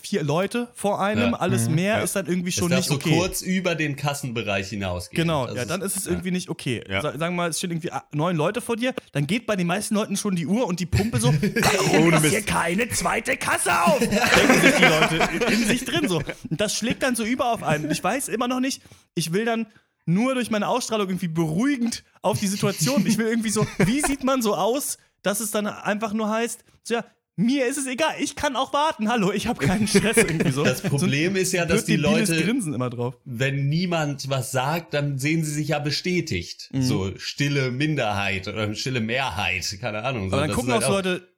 [0.00, 1.32] vier Leute vor einem.
[1.32, 1.38] Ja.
[1.38, 1.74] Alles mhm.
[1.76, 2.02] mehr ja.
[2.02, 3.10] ist dann irgendwie schon nicht okay.
[3.10, 5.22] so kurz über den Kassenbereich hinausgehen.
[5.22, 6.12] Genau, das ja, dann ist es ja.
[6.12, 6.82] irgendwie nicht okay.
[6.88, 9.94] Sagen wir mal, es stehen irgendwie neun Leute vor dir, dann geht bei den meisten
[9.94, 11.32] Leuten schon die Uhr und die Pumpe so,
[11.92, 13.98] warum ist hier keine zweite Kasse auf?
[13.98, 16.22] Denken sich die Leute in sich drin so.
[16.48, 17.90] Und das schlägt dann so über auf einen.
[17.90, 18.82] Ich weiß immer noch nicht,
[19.14, 19.66] ich will dann
[20.06, 23.06] nur durch meine Ausstrahlung irgendwie beruhigend auf die Situation.
[23.06, 26.64] Ich will irgendwie so, wie sieht man so aus, dass es dann einfach nur heißt,
[26.82, 27.04] so ja,
[27.36, 29.08] mir ist es egal, ich kann auch warten.
[29.08, 30.62] Hallo, ich habe keinen Stress irgendwie so.
[30.62, 33.16] Das Problem so ist ja, dass die Leute grinsen immer drauf.
[33.24, 36.68] Wenn niemand was sagt, dann sehen sie sich ja bestätigt.
[36.72, 36.82] Mhm.
[36.82, 40.28] So stille Minderheit oder stille Mehrheit, keine Ahnung.
[40.28, 41.29] So, Aber dann gucken halt auch Leute,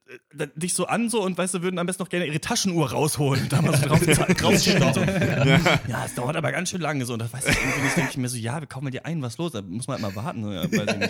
[0.55, 3.43] dich so an so und weißt du, würden am besten noch gerne ihre Taschenuhr rausholen
[3.45, 4.01] und da mal so drauf,
[4.59, 5.01] so.
[5.01, 5.59] ja.
[5.87, 8.11] ja, es dauert aber ganz schön lange so und das weiß ich irgendwie nicht, denke
[8.11, 9.53] ich mir so, ja, wir kaufen mal dir ein, was los?
[9.53, 10.51] Da muss man halt mal warten.
[10.53, 10.63] Ja,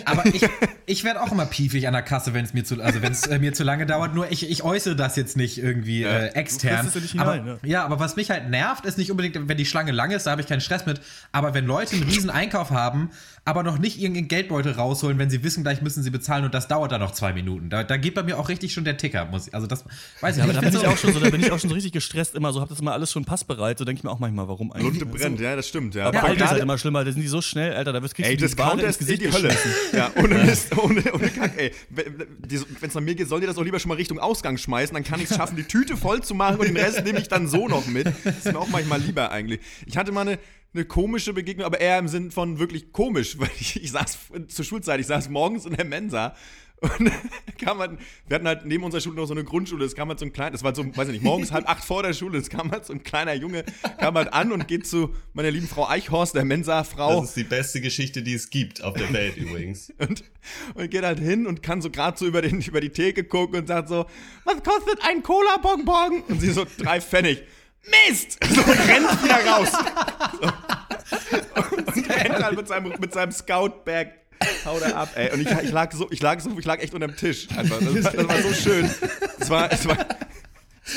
[0.05, 0.47] aber ich,
[0.85, 3.27] ich werde auch immer piefig an der Kasse, wenn es mir zu, also wenn es
[3.27, 4.13] äh, mir zu lange dauert.
[4.13, 6.09] Nur ich, ich äußere das jetzt nicht irgendwie ja.
[6.09, 6.89] äh, extern.
[6.93, 7.57] Du nicht hinein, aber, ja.
[7.63, 10.31] ja, aber was mich halt nervt, ist nicht unbedingt, wenn die Schlange lang ist, da
[10.31, 11.01] habe ich keinen Stress mit.
[11.31, 13.09] Aber wenn Leute einen riesen Einkauf haben,
[13.45, 16.69] aber noch nicht irgendeinen Geldbeutel rausholen, wenn sie wissen, gleich müssen sie bezahlen und das
[16.69, 17.69] dauert dann noch zwei Minuten.
[17.69, 19.83] Da, da geht bei mir auch richtig schon der Ticker, muss ich, also das
[20.21, 20.57] weiß ich ja, nicht.
[20.57, 22.35] Aber da bin ich auch schon so, da bin ich auch schon so richtig gestresst
[22.35, 24.71] immer so, hab das immer alles schon passbereit, so denke ich mir auch manchmal, warum
[24.71, 25.01] eigentlich.
[25.01, 25.43] Lunte brennt, so.
[25.43, 26.05] ja, das stimmt, ja.
[26.05, 28.15] Aber ja, Alter ist halt immer schlimmer, da sind die so schnell, Alter, da wirst
[28.15, 29.53] kriegst ey, du das Counter ist Gesicht die Hölle.
[29.93, 31.73] ja, ohne Mist, ohne, ohne Kack, ey.
[31.89, 32.27] Wenn
[32.81, 35.03] es nach mir geht, soll ihr das auch lieber schon mal Richtung Ausgang schmeißen, dann
[35.03, 37.49] kann ich es schaffen, die Tüte voll zu machen und den Rest nehme ich dann
[37.49, 38.07] so noch mit.
[38.23, 39.59] Das ist mir auch manchmal lieber eigentlich.
[39.85, 40.39] Ich hatte mal eine,
[40.73, 44.65] eine komische Begegnung, aber eher im Sinn von wirklich komisch, weil ich, ich saß zur
[44.65, 46.35] Schulzeit, ich saß morgens in der Mensa
[46.83, 47.11] und
[47.59, 47.91] kam halt,
[48.27, 50.33] wir hatten halt neben unserer Schule noch so eine Grundschule, es kam halt so ein
[50.33, 52.71] kleiner, das war so, weiß ich nicht, morgens halb acht vor der Schule, es kam
[52.71, 53.63] halt so ein kleiner Junge,
[53.99, 57.21] kam halt an und geht zu meiner lieben Frau Eichhorst, der Mensa-Frau.
[57.21, 59.93] Das ist die beste Geschichte, die es gibt auf der Welt übrigens.
[59.97, 60.23] und,
[60.75, 63.61] und geht halt hin und kann so gerade so über, den, über die Theke gucken
[63.61, 64.05] und sagt so,
[64.43, 66.23] was kostet ein Cola-Bonbon?
[66.27, 67.43] Und sie so, drei Pfennig.
[67.89, 68.37] Mist!
[68.53, 69.71] So rennt wieder raus.
[70.39, 71.75] So.
[71.75, 74.13] Und rennt halt mit seinem, mit seinem Scout-Bag.
[74.65, 75.31] Hau da ab, ey.
[75.31, 77.47] Und ich, ich, lag so, ich lag so, ich lag echt unterm Tisch.
[77.55, 77.79] Einfach.
[77.79, 78.89] Das, war, das war so schön.
[79.39, 79.97] Es war, es war,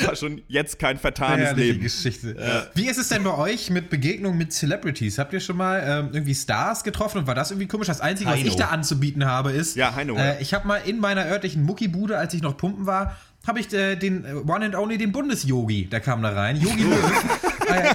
[0.05, 1.79] war schon jetzt kein vertanes Leben.
[1.79, 2.35] Geschichte.
[2.39, 2.67] Ja.
[2.73, 5.17] Wie ist es denn bei euch mit Begegnungen mit Celebrities?
[5.17, 7.87] Habt ihr schon mal ähm, irgendwie Stars getroffen und war das irgendwie komisch?
[7.87, 8.41] Das Einzige, Heino.
[8.41, 11.63] was ich da anzubieten habe, ist, ja, Heino, äh, ich habe mal in meiner örtlichen
[11.63, 15.11] Muckibude, als ich noch pumpen war, habe ich äh, den äh, One and Only, den
[15.11, 16.57] Bundesyogi, der kam da rein.
[16.57, 17.93] Yogi Löw äh,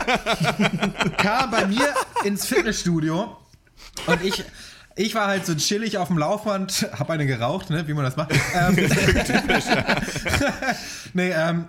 [1.19, 3.37] kam bei mir ins Fitnessstudio
[4.07, 4.45] und ich
[4.97, 8.17] ich war halt so chillig auf dem Laufband, hab eine geraucht, ne, wie man das
[8.17, 8.33] macht.
[8.55, 8.77] Ähm,
[11.15, 11.65] nee, ähm,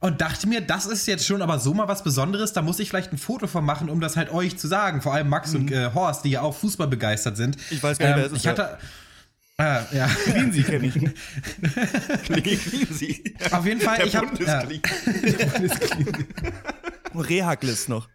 [0.00, 2.88] und dachte mir, das ist jetzt schon aber so mal was Besonderes, da muss ich
[2.88, 5.02] vielleicht ein Foto von machen, um das halt euch zu sagen.
[5.02, 5.60] Vor allem Max mhm.
[5.60, 7.56] und äh, Horst, die ja auch Fußball begeistert sind.
[7.70, 8.38] Ich weiß gar nicht, ähm, wer es ist.
[8.38, 8.78] Ich hatte,
[9.58, 10.08] Ah, ja.
[10.08, 10.94] Cleansy kenne ich.
[12.24, 13.34] Cleansy.
[13.50, 14.44] Auf jeden Fall, Der ich habe.
[14.44, 14.64] Ja.
[17.14, 18.08] Rehaglis noch.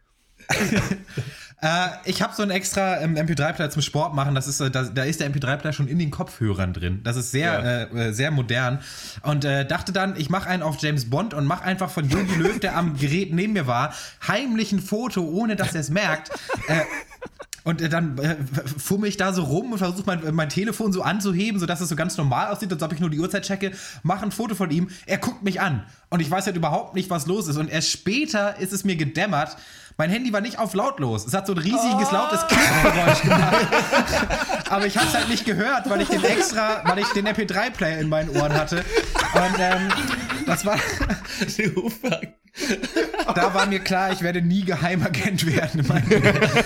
[1.60, 4.36] Äh, ich habe so einen extra ähm, MP3-Player zum Sport machen.
[4.36, 7.02] Das ist, äh, da, da, ist der MP3-Player schon in den Kopfhörern drin.
[7.04, 8.00] Das ist sehr, ja.
[8.00, 8.80] äh, äh sehr modern.
[9.24, 12.36] Und äh, dachte dann, ich mache einen auf James Bond und mache einfach von Jogi
[12.36, 13.94] Löw, der am Gerät neben mir war,
[14.28, 16.30] heimlich ein Foto, ohne dass er es merkt.
[17.68, 18.38] Und äh, dann äh,
[18.78, 21.98] fummel ich da so rum und versuche mein, mein Telefon so anzuheben, sodass es so
[21.98, 24.88] ganz normal aussieht, als ob ich nur die Uhrzeit checke, mache ein Foto von ihm.
[25.06, 25.84] Er guckt mich an.
[26.10, 27.58] Und ich weiß halt überhaupt nicht, was los ist.
[27.58, 29.58] Und erst später ist es mir gedämmert,
[29.98, 31.28] mein Handy war nicht auf lautlos.
[31.28, 32.14] Es hat so ein riesiges, oh.
[32.14, 33.68] lautes Klickgeräusch gemacht.
[34.70, 38.00] Aber ich habe es halt nicht gehört, weil ich den extra, weil ich den MP3-Player
[38.00, 38.78] in meinen Ohren hatte.
[39.34, 39.90] Und ähm,
[40.48, 40.80] das war.
[43.36, 45.86] da war mir klar, ich werde nie Geheimagent werden.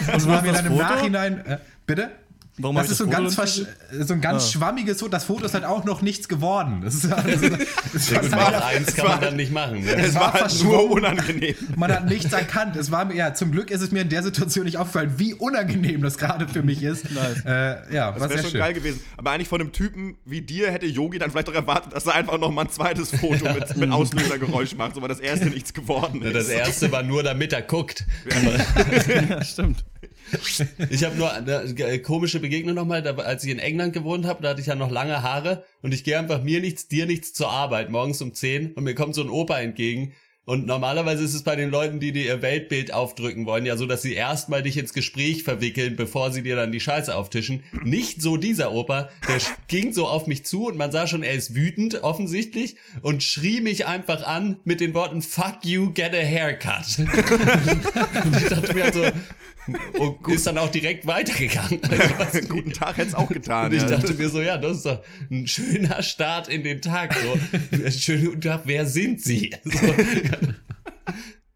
[0.07, 1.45] Das war mir dann im Nachhinein.
[1.45, 2.11] Äh, bitte?
[2.57, 4.47] Warum das ist so ein, ganz so ein ganz ah.
[4.47, 5.11] schwammiges Foto.
[5.11, 6.81] Das Foto ist halt auch noch nichts geworden.
[6.83, 7.49] Das ist, also,
[7.93, 9.83] das war, war, eins kann man dann nicht machen.
[9.85, 9.91] Ne?
[9.91, 11.55] Es, es war, war halt nur unangenehm.
[11.77, 12.75] Man hat nichts erkannt.
[12.75, 16.01] Es war ja zum Glück ist es mir in der Situation nicht aufgefallen, wie unangenehm
[16.01, 17.09] das gerade für mich ist.
[17.09, 17.45] Nice.
[17.45, 18.59] Äh, ja, das wäre schon schön.
[18.59, 18.99] geil gewesen.
[19.15, 22.15] Aber eigentlich von einem Typen wie dir hätte Yogi dann vielleicht auch erwartet, dass er
[22.15, 23.53] einfach noch mal ein zweites Foto ja.
[23.53, 26.35] mit, mit Auslösergeräusch macht, so weil das erste nichts geworden ist.
[26.35, 28.05] Das erste war nur, damit er guckt.
[28.29, 29.85] ja, stimmt.
[30.89, 34.49] Ich habe nur eine äh, komische Begegnung nochmal, als ich in England gewohnt habe, da
[34.49, 37.49] hatte ich ja noch lange Haare und ich gehe einfach mir nichts, dir nichts zur
[37.49, 41.43] Arbeit, morgens um 10 und mir kommt so ein Opa entgegen und normalerweise ist es
[41.43, 44.75] bei den Leuten, die dir ihr Weltbild aufdrücken wollen, ja so, dass sie erstmal dich
[44.75, 47.63] ins Gespräch verwickeln, bevor sie dir dann die Scheiße auftischen.
[47.83, 49.37] Nicht so dieser Opa, der
[49.67, 53.61] ging so auf mich zu und man sah schon, er ist wütend offensichtlich und schrie
[53.61, 56.97] mich einfach an mit den Worten Fuck you, get a haircut.
[58.25, 59.03] und ich dachte mir also,
[59.99, 61.79] und ist dann auch direkt weitergegangen.
[62.17, 63.71] Also, Guten Tag hätte es auch getan.
[63.71, 67.15] Und ich dachte mir so, ja, das ist doch ein schöner Start in den Tag.
[67.15, 69.53] So, schönen Tag, wer sind Sie?
[69.63, 69.93] So.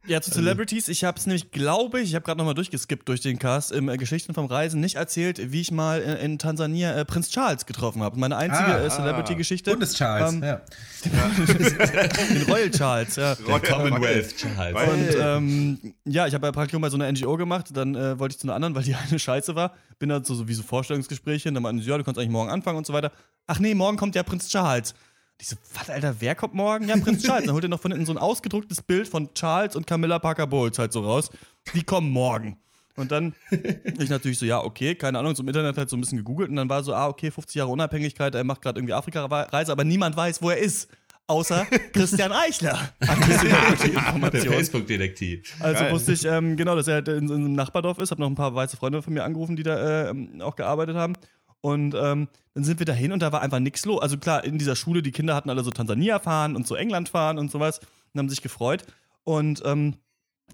[0.08, 0.88] Ja, zu Celebrities.
[0.88, 3.90] Ich habe es nämlich, glaube ich, ich habe gerade nochmal durchgeskippt durch den Cast, im
[3.90, 7.66] äh, Geschichten vom Reisen nicht erzählt, wie ich mal äh, in Tansania äh, Prinz Charles
[7.66, 8.20] getroffen habe.
[8.20, 9.72] Meine einzige ah, äh, Celebrity-Geschichte.
[9.72, 10.62] Bundes-Charles, ähm, ja.
[11.06, 13.36] den Royal Charles, ja.
[13.36, 14.90] Der Commonwealth Charles.
[14.90, 18.34] Und ähm, ja, ich habe ja Praktikum bei so einer NGO gemacht, dann äh, wollte
[18.34, 19.74] ich zu einer anderen, weil die eine scheiße war.
[19.98, 22.52] Bin da so, so wie so Vorstellungsgespräche, dann meinten sie, ja, du kannst eigentlich morgen
[22.52, 23.12] anfangen und so weiter.
[23.48, 24.94] Ach nee, morgen kommt ja Prinz Charles.
[25.40, 26.88] Ich so, was, Alter, wer kommt morgen?
[26.88, 27.46] Ja, Prinz Charles.
[27.46, 30.48] Dann holt er noch von hinten so ein ausgedrucktes Bild von Charles und Camilla Parker
[30.48, 31.30] Bowles halt so raus.
[31.74, 32.58] Die kommen morgen.
[32.96, 33.36] Und dann
[34.00, 36.50] ich natürlich so, ja, okay, keine Ahnung, so im Internet halt so ein bisschen gegoogelt
[36.50, 39.84] und dann war so, ah, okay, 50 Jahre Unabhängigkeit, er macht gerade irgendwie Afrika-Reise, aber
[39.84, 40.90] niemand weiß, wo er ist.
[41.28, 42.78] Außer Christian Eichler.
[43.00, 45.56] Der Facebook-Detektiv.
[45.60, 45.92] Also Geil.
[45.92, 48.12] wusste ich, ähm, genau, dass er halt in, in einem Nachbardorf ist.
[48.12, 51.16] Hab noch ein paar weiße Freunde von mir angerufen, die da äh, auch gearbeitet haben.
[51.66, 54.00] Und ähm, dann sind wir dahin und da war einfach nichts los.
[54.00, 57.10] Also klar, in dieser Schule, die Kinder hatten alle so Tansania fahren und so England
[57.10, 57.80] fahren und sowas
[58.14, 58.86] und haben sich gefreut.
[59.24, 59.96] Und ähm,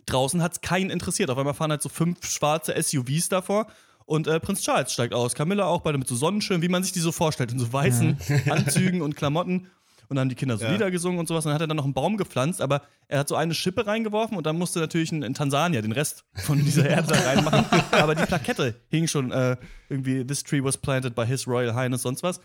[0.05, 1.29] draußen hat es keinen interessiert.
[1.29, 3.67] Auf einmal fahren halt so fünf schwarze SUVs davor.
[4.05, 5.35] Und äh, Prinz Charles steigt aus.
[5.35, 8.17] Camilla auch, beide mit so Sonnenschirm, wie man sich die so vorstellt, in so weißen
[8.49, 9.67] Anzügen und Klamotten
[10.11, 10.71] und dann haben die Kinder so ja.
[10.71, 11.45] Lieder gesungen und sowas.
[11.45, 13.87] Und dann hat er dann noch einen Baum gepflanzt, aber er hat so eine Schippe
[13.87, 17.63] reingeworfen und dann musste natürlich in, in Tansania den Rest von dieser Erde reinmachen.
[17.91, 19.55] aber die Plakette hing schon äh,
[19.87, 22.41] irgendwie, this tree was planted by his royal highness, sonst was.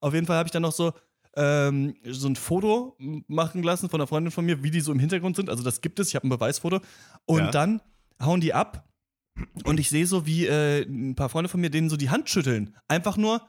[0.00, 0.94] Auf jeden Fall habe ich dann noch so
[1.36, 2.96] ähm, so ein Foto
[3.28, 5.50] machen lassen von einer Freundin von mir, wie die so im Hintergrund sind.
[5.50, 6.80] Also das gibt es, ich habe ein Beweisfoto.
[7.26, 7.50] Und ja.
[7.50, 7.82] dann
[8.22, 8.88] hauen die ab
[9.64, 12.30] und ich sehe so, wie äh, ein paar Freunde von mir denen so die Hand
[12.30, 12.74] schütteln.
[12.88, 13.42] Einfach nur,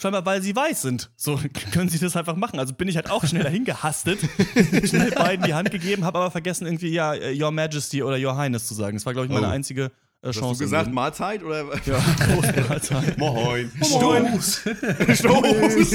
[0.00, 1.10] scheinbar weil sie weiß sind.
[1.16, 1.38] So
[1.72, 2.58] können sie das einfach machen.
[2.58, 4.20] Also bin ich halt auch schnell dahin gehastet,
[4.84, 8.66] schnell beiden die Hand gegeben, habe aber vergessen irgendwie ja Your Majesty oder Your Highness
[8.66, 8.96] zu sagen.
[8.96, 9.50] Das war glaube ich meine oh.
[9.50, 9.90] einzige
[10.22, 10.50] äh, Chance.
[10.50, 11.64] Hast du gesagt Mahlzeit oder?
[11.86, 13.16] Ja, große Mahlzeit.
[13.18, 13.72] Moin.
[13.82, 14.60] Stoß.
[15.14, 15.92] Stoß.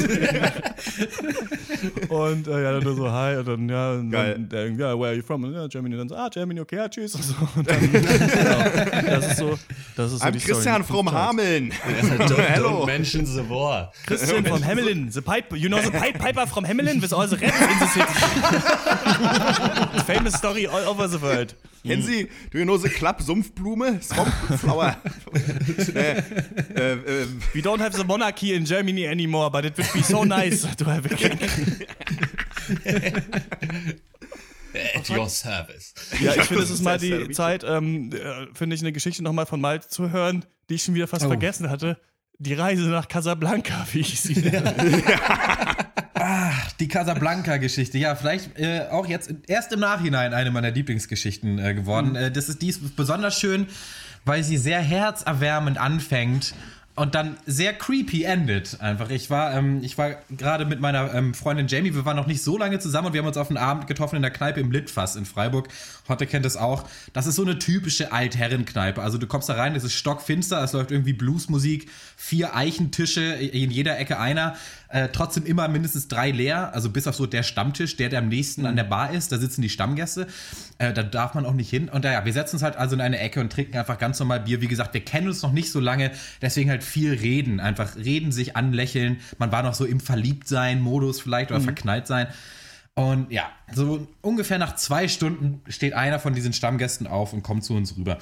[2.10, 5.10] und äh, ja, dann nur so hi und dann ja, und dann, der, ja, where
[5.10, 5.44] are you from?
[5.44, 5.94] Und, ja, Germany.
[5.96, 7.14] Und dann so, ah, Germany, okay, ja, tschüss.
[7.16, 7.36] Und so.
[7.56, 8.64] Und dann, genau,
[9.06, 9.60] das ist so,
[9.96, 11.04] das ist so I'm die Christian Story.
[11.04, 11.72] from Hameln.
[11.72, 12.82] don't, Hello.
[12.82, 13.92] Don't mention the war.
[14.08, 17.38] Christian from Hamelin, the pipe, you know the pipe piper from Hamelin with all the
[17.38, 18.14] rats in the city.
[20.06, 21.54] Famous story all over the world.
[21.86, 24.02] Kennen Sie, do you know the club Sumpfblume?
[24.02, 24.98] Swampflower.
[25.96, 30.02] äh, äh, äh, We don't have the monarchy in Germany anymore, but it would be
[30.02, 31.40] so nice to have a king.
[34.96, 35.94] At your service.
[36.20, 39.46] Ja, ich finde, es ist mal die Zeit, ähm, äh, finde ich, eine Geschichte nochmal
[39.46, 41.28] von Malte zu hören, die ich schon wieder fast oh.
[41.28, 42.00] vergessen hatte.
[42.38, 44.76] Die Reise nach Casablanca, wie ich sie nenne.
[46.28, 48.00] Ach, die Casablanca-Geschichte.
[48.00, 52.12] Ja, vielleicht äh, auch jetzt erst im Nachhinein eine meiner Lieblingsgeschichten äh, geworden.
[52.12, 52.16] Mhm.
[52.16, 53.68] Äh, das ist dies besonders schön,
[54.26, 56.56] weil sie sehr herzerwärmend anfängt
[56.96, 59.10] und dann sehr creepy endet einfach.
[59.10, 62.42] Ich war, ähm, ich war gerade mit meiner ähm, Freundin Jamie, wir waren noch nicht
[62.42, 64.72] so lange zusammen und wir haben uns auf einen Abend getroffen in der Kneipe im
[64.72, 65.68] Litfass in Freiburg.
[66.08, 66.86] Hotte kennt es auch.
[67.12, 69.02] Das ist so eine typische Altherrenkneipe.
[69.02, 73.72] Also du kommst da rein, es ist stockfinster, es läuft irgendwie Bluesmusik, vier Eichentische, in
[73.72, 74.56] jeder Ecke einer.
[74.96, 78.30] Äh, trotzdem immer mindestens drei leer, also bis auf so der Stammtisch, der, der am
[78.30, 80.26] nächsten an der Bar ist, da sitzen die Stammgäste.
[80.78, 81.90] Äh, da darf man auch nicht hin.
[81.90, 84.40] Und naja, wir setzen uns halt also in eine Ecke und trinken einfach ganz normal
[84.40, 84.62] Bier.
[84.62, 87.60] Wie gesagt, wir kennen uns noch nicht so lange, deswegen halt viel reden.
[87.60, 89.18] Einfach reden, sich anlächeln.
[89.38, 91.66] Man war noch so im Verliebtsein-Modus vielleicht oder mhm.
[91.66, 92.28] verknallt sein.
[92.94, 97.66] Und ja, so ungefähr nach zwei Stunden steht einer von diesen Stammgästen auf und kommt
[97.66, 98.18] zu uns rüber.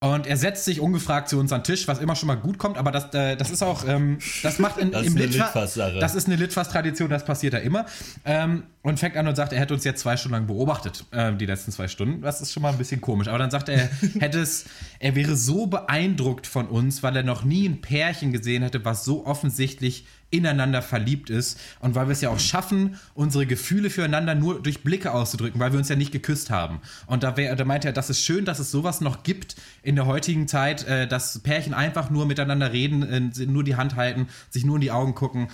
[0.00, 2.56] Und er setzt sich ungefragt zu uns an den Tisch, was immer schon mal gut
[2.56, 5.74] kommt, aber das, äh, das ist auch, ähm, das macht in, das im Litfass.
[5.74, 7.84] Das ist eine Litfass-Tradition, das passiert da immer.
[8.24, 11.32] Ähm, und fängt an und sagt, er hätte uns jetzt zwei Stunden lang beobachtet, äh,
[11.34, 12.22] die letzten zwei Stunden.
[12.22, 13.28] Das ist schon mal ein bisschen komisch.
[13.28, 14.66] Aber dann sagt er, er hätte es,
[15.00, 19.04] er wäre so beeindruckt von uns, weil er noch nie ein Pärchen gesehen hätte, was
[19.04, 24.34] so offensichtlich ineinander verliebt ist und weil wir es ja auch schaffen, unsere Gefühle füreinander
[24.34, 26.80] nur durch Blicke auszudrücken, weil wir uns ja nicht geküsst haben.
[27.06, 29.96] Und da, wär, da meinte er, das ist schön, dass es sowas noch gibt in
[29.96, 34.28] der heutigen Zeit, äh, dass Pärchen einfach nur miteinander reden, äh, nur die Hand halten,
[34.50, 35.48] sich nur in die Augen gucken.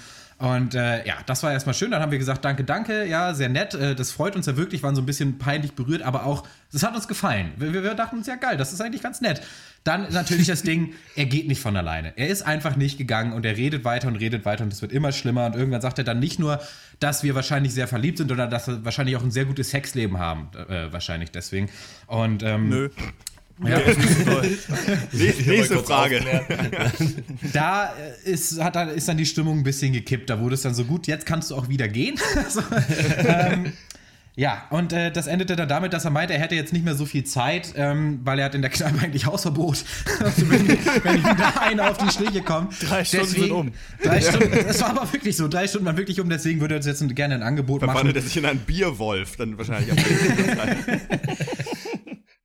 [0.45, 1.91] Und äh, ja, das war erstmal schön.
[1.91, 3.73] Dann haben wir gesagt, danke, danke, ja, sehr nett.
[3.73, 6.83] Äh, das freut uns ja wirklich, waren so ein bisschen peinlich berührt, aber auch, das
[6.83, 7.53] hat uns gefallen.
[7.57, 9.41] Wir, wir dachten uns, ja geil, das ist eigentlich ganz nett.
[9.85, 12.13] Dann natürlich das Ding, er geht nicht von alleine.
[12.19, 14.93] Er ist einfach nicht gegangen und er redet weiter und redet weiter und es wird
[14.93, 15.47] immer schlimmer.
[15.47, 16.61] Und irgendwann sagt er dann nicht nur,
[17.01, 20.19] dass wir wahrscheinlich sehr verliebt sind oder dass wir wahrscheinlich auch ein sehr gutes Sexleben
[20.19, 20.51] haben.
[20.69, 21.71] Äh, wahrscheinlich deswegen.
[22.07, 22.91] Und, ähm, Nö.
[23.62, 23.79] Ja.
[25.12, 26.23] Nächste Frage.
[27.53, 27.93] da
[28.25, 30.29] ist, hat, ist dann die Stimmung ein bisschen gekippt.
[30.29, 32.17] Da wurde es dann so gut, jetzt kannst du auch wieder gehen.
[32.49, 32.61] so,
[33.25, 33.73] ähm,
[34.37, 36.97] ja, und äh, das endete dann damit, dass er meinte, er hätte jetzt nicht mehr
[36.97, 39.85] so viel Zeit, ähm, weil er hat in der Kneipe eigentlich Hausverbot.
[40.19, 42.75] also wenn, wenn ihm da einer auf die Schliche kommt.
[42.83, 43.73] Drei Stunden deswegen, sind um.
[44.03, 46.81] Drei Stunden, es war aber wirklich so, drei Stunden waren wirklich um, deswegen würde er
[46.81, 48.17] jetzt gerne ein Angebot Verwandelt machen.
[48.17, 49.95] er sich in einen Bierwolf, dann wahrscheinlich.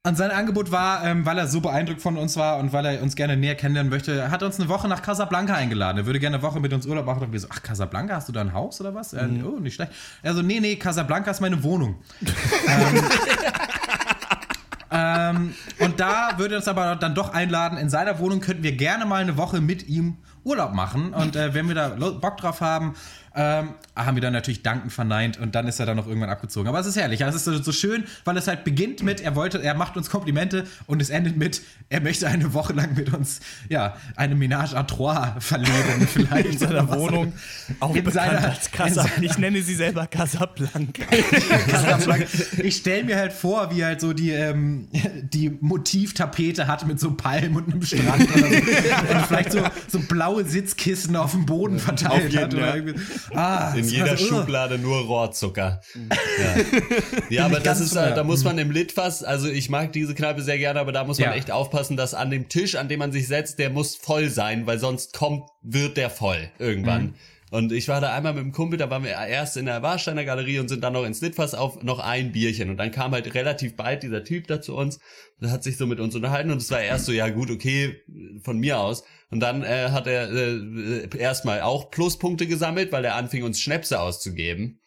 [0.10, 3.04] Und sein Angebot war, ähm, weil er so beeindruckt von uns war und weil er
[3.04, 6.00] uns gerne näher kennenlernen möchte, hat uns eine Woche nach Casablanca eingeladen.
[6.00, 7.26] Er würde gerne eine Woche mit uns Urlaub machen.
[7.26, 9.14] Und wir so, ach, Casablanca, hast du da ein Haus oder was?
[9.14, 9.46] Mhm.
[9.46, 9.92] oh, nicht schlecht.
[10.24, 11.98] Er so, nee, nee, Casablanca ist meine Wohnung.
[12.68, 13.04] ähm,
[14.90, 18.72] ähm, und da würde er uns aber dann doch einladen, in seiner Wohnung könnten wir
[18.72, 21.14] gerne mal eine Woche mit ihm Urlaub machen.
[21.14, 22.96] Und äh, wenn wir da Bock drauf haben,
[23.36, 26.68] ähm, haben wir dann natürlich dankend verneint und dann ist er dann noch irgendwann abgezogen.
[26.68, 27.24] Aber es ist herrlich.
[27.24, 30.10] Also es ist so schön, weil es halt beginnt mit, er wollte, er macht uns
[30.10, 34.74] Komplimente und es endet mit, er möchte eine Woche lang mit uns, ja, eine Ménage
[34.74, 36.54] à trois verleben vielleicht.
[36.54, 37.34] In seiner Wohnung.
[37.80, 41.04] Auch in seiner, als Casa, seiner, Ich nenne sie selber Casablanca.
[41.68, 42.26] Casablanca.
[42.64, 44.88] Ich stelle mir halt vor, wie halt so die, ähm,
[45.22, 48.56] die Motivtapete hat mit so Palmen und einem Strand oder so.
[49.16, 52.54] und vielleicht so, so blaue Sitzkissen auf dem Boden verteilt jeden, hat.
[52.54, 52.94] Oder ja.
[53.34, 55.82] Ah, in jeder also, Schublade nur Rohrzucker.
[55.96, 56.56] Ja,
[57.30, 60.42] ja aber das ist, äh, da muss man im Litfass, also ich mag diese Kneipe
[60.42, 61.36] sehr gerne, aber da muss man ja.
[61.36, 64.68] echt aufpassen, dass an dem Tisch, an dem man sich setzt, der muss voll sein,
[64.68, 67.04] weil sonst kommt, wird der voll irgendwann.
[67.04, 67.14] Mhm.
[67.52, 70.24] Und ich war da einmal mit dem Kumpel, da waren wir erst in der Warsteiner
[70.24, 72.70] Galerie und sind dann noch ins Litfass auf noch ein Bierchen.
[72.70, 75.00] Und dann kam halt relativ bald dieser Typ da zu uns
[75.42, 78.02] und hat sich so mit uns unterhalten und es war erst so, ja gut, okay,
[78.44, 79.04] von mir aus.
[79.32, 84.00] Und dann äh, hat er äh, erstmal auch Pluspunkte gesammelt, weil er anfing, uns Schnäpse
[84.00, 84.80] auszugeben.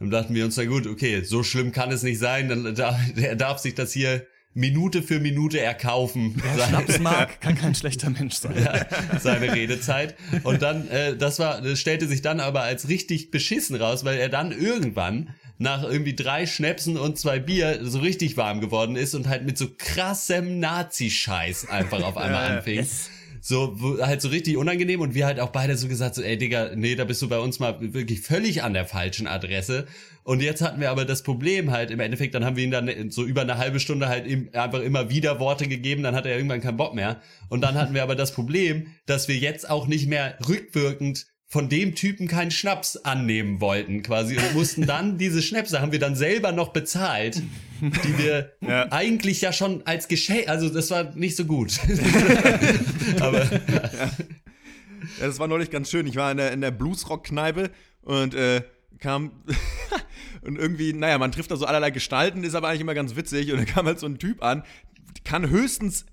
[0.00, 2.98] Dann dachten wir uns, na gut, okay, so schlimm kann es nicht sein, dann da,
[3.16, 6.34] er darf sich das hier Minute für Minute erkaufen.
[6.42, 8.60] Wer Schnaps mag, kann kein schlechter Mensch sein.
[8.60, 8.86] Ja,
[9.20, 10.16] seine Redezeit.
[10.42, 14.18] Und dann, äh, das war, das stellte sich dann aber als richtig beschissen raus, weil
[14.18, 19.14] er dann irgendwann nach irgendwie drei Schnäpsen und zwei Bier so richtig warm geworden ist
[19.14, 22.76] und halt mit so krassem Nazi-Scheiß einfach auf einmal anfing.
[22.76, 26.36] Yes so halt so richtig unangenehm und wir halt auch beide so gesagt so ey
[26.36, 29.86] Digga, nee, da bist du bei uns mal wirklich völlig an der falschen Adresse.
[30.22, 33.10] Und jetzt hatten wir aber das Problem halt im Endeffekt, dann haben wir ihn dann
[33.10, 36.60] so über eine halbe Stunde halt einfach immer wieder Worte gegeben, dann hat er irgendwann
[36.60, 37.20] keinen Bock mehr.
[37.48, 41.68] Und dann hatten wir aber das Problem, dass wir jetzt auch nicht mehr rückwirkend von
[41.68, 46.14] dem Typen keinen Schnaps annehmen wollten quasi und mussten dann diese Schnäpse haben wir dann
[46.14, 47.42] selber noch bezahlt,
[47.80, 48.86] die wir ja.
[48.92, 51.80] eigentlich ja schon als Geschenk, also das war nicht so gut.
[53.20, 53.60] Aber ja.
[53.68, 54.10] ja.
[55.18, 56.06] das war neulich ganz schön.
[56.06, 57.70] Ich war in der, in der Bluesrock-Kneipe
[58.02, 58.62] und äh,
[59.00, 59.32] kam
[60.42, 63.50] und irgendwie, naja, man trifft da so allerlei Gestalten, ist aber eigentlich immer ganz witzig
[63.50, 64.62] und dann kam halt so ein Typ an,
[65.24, 66.06] kann höchstens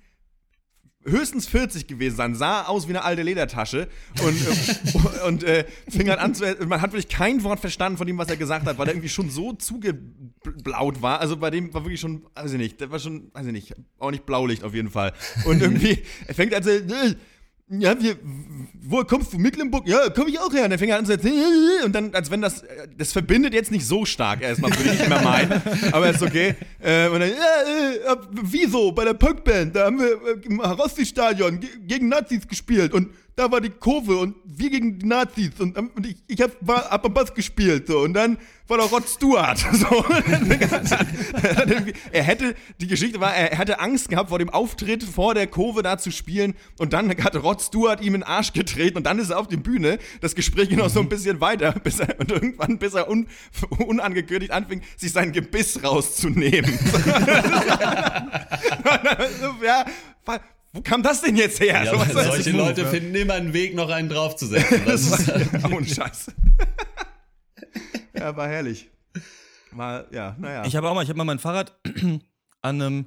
[1.08, 3.88] höchstens 40 gewesen sein, sah aus wie eine alte Ledertasche
[4.24, 6.44] und, äh, und äh, fing halt an zu.
[6.68, 9.10] Man hat wirklich kein Wort verstanden von dem, was er gesagt hat, weil er irgendwie
[9.10, 11.20] schon so zugeblaut war.
[11.20, 13.76] Also bei dem war wirklich schon, weiß ich nicht, der war schon, weiß ich nicht,
[14.00, 15.14] auch nicht Blaulicht auf jeden Fall.
[15.46, 16.72] Und irgendwie, er fängt zu.
[16.72, 17.16] Äh,
[17.70, 18.16] ja, wir,
[18.82, 19.38] wo kommst du?
[19.38, 19.86] Mecklenburg?
[19.88, 20.64] Ja, komm ich auch her.
[20.64, 22.64] Und dann fängt er an zu erzählen, und dann, als wenn das,
[22.98, 25.62] das verbindet jetzt nicht so stark erstmal, würde ich nicht mehr meinen.
[25.92, 26.56] Aber ist okay.
[26.80, 28.94] Äh, und dann, ja, äh, wieso?
[28.94, 33.62] Bei der Punkband, da haben wir äh, im Rossi-Stadion gegen Nazis gespielt und da war
[33.62, 37.14] die Kurve und wir gegen die Nazis und, und ich, ich hab, war, hab am
[37.14, 39.64] Bass gespielt so und dann war da Rod Stewart.
[39.78, 40.04] So.
[42.12, 45.84] er hätte, die Geschichte war, er hatte Angst gehabt vor dem Auftritt vor der Kurve
[45.84, 49.20] da zu spielen und dann hat Rod Stewart ihm in den Arsch getreten und dann
[49.20, 50.00] ist er auf die Bühne.
[50.22, 53.28] Das Gespräch ging noch so ein bisschen weiter bis er, und irgendwann, bis er un,
[53.86, 56.74] unangekündigt anfing, sich sein Gebiss rauszunehmen.
[59.64, 59.86] ja,
[60.78, 61.84] wo kam das denn jetzt her?
[61.84, 62.88] Ja, so, solche Leute ja.
[62.88, 64.84] finden immer einen Weg, noch einen draufzusetzen.
[64.86, 66.32] Das ist auch ein Scheiß.
[68.14, 68.88] ja, war herrlich.
[69.72, 70.66] Mal, ja, naja.
[70.66, 71.80] Ich habe auch mal, ich habe mal mein Fahrrad
[72.62, 73.06] an einem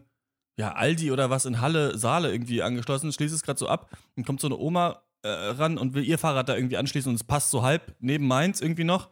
[0.57, 4.27] ja, Aldi oder was in Halle, Saale irgendwie angeschlossen, schließe es gerade so ab und
[4.27, 7.25] kommt so eine Oma äh, ran und will ihr Fahrrad da irgendwie anschließen und es
[7.25, 9.11] passt so halb neben meins irgendwie noch.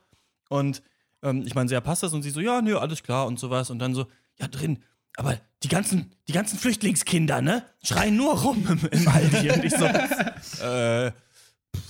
[0.49, 0.83] Und
[1.23, 2.13] ähm, ich meine, ja, passt das?
[2.13, 3.71] Und sie so, ja, nö, alles klar und sowas.
[3.71, 4.07] Und dann so,
[4.41, 4.83] ja, drin,
[5.19, 9.51] aber die ganzen, die ganzen Flüchtlingskinder, ne, schreien nur rum im, im Aldi.
[9.51, 9.85] Und ich so,
[10.65, 11.11] äh,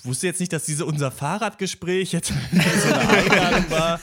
[0.03, 4.01] wusste jetzt nicht, dass diese unser Fahrradgespräch jetzt so eine Einladung war,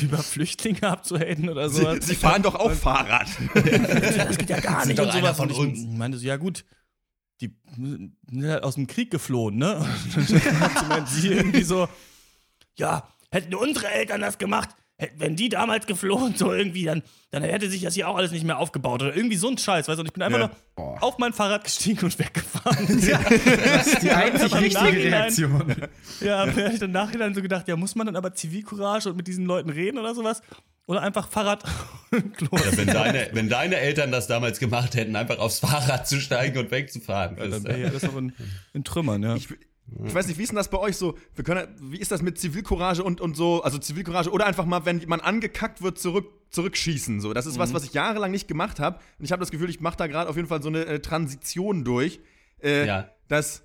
[0.00, 1.94] über Flüchtlinge abzuhaten oder so.
[1.94, 3.26] Sie, Sie, fahren doch auch Fahrrad.
[3.54, 5.00] das geht ja gar nicht.
[5.00, 5.36] Und sowas.
[5.36, 5.80] Von uns.
[5.80, 6.64] ich meinte so, ja gut,
[7.40, 8.14] die sind
[8.44, 9.84] halt aus dem Krieg geflohen, ne?
[10.16, 11.88] Und dann hat sie irgendwie so,
[12.76, 14.68] ja, hätten unsere Eltern das gemacht,
[15.16, 18.44] wenn die damals geflohen, so irgendwie, dann, dann hätte sich das hier auch alles nicht
[18.44, 19.02] mehr aufgebaut.
[19.02, 20.00] Oder irgendwie so ein Scheiß, weißt du?
[20.00, 20.50] Und ich bin einfach ja.
[20.76, 23.00] nur auf mein Fahrrad gestiegen und weggefahren.
[23.04, 25.74] Ja, das ist die einzig richtige Reaktion.
[26.20, 29.26] Ja, habe ich dann nachhinein so gedacht, ja, muss man dann aber Zivilcourage und mit
[29.26, 30.42] diesen Leuten reden oder sowas?
[30.86, 31.64] Oder einfach Fahrrad
[32.12, 36.58] ja, wenn, deine, wenn deine Eltern das damals gemacht hätten, einfach aufs Fahrrad zu steigen
[36.58, 37.36] und wegzufahren.
[37.38, 38.34] Ja, dann wäre ja alles noch in,
[38.74, 39.34] in Trümmern, ja.
[39.36, 39.48] Ich,
[40.06, 41.16] ich weiß nicht, wie ist denn das bei euch so?
[41.34, 43.62] Wir können, wie ist das mit Zivilcourage und, und so?
[43.62, 47.20] Also Zivilcourage oder einfach mal, wenn man angekackt wird, zurück, zurückschießen.
[47.20, 47.34] So.
[47.34, 47.60] Das ist mhm.
[47.60, 48.98] was, was ich jahrelang nicht gemacht habe.
[49.18, 51.00] Und ich habe das Gefühl, ich mache da gerade auf jeden Fall so eine äh,
[51.00, 52.20] Transition durch.
[52.62, 53.10] Äh, ja.
[53.28, 53.63] Dass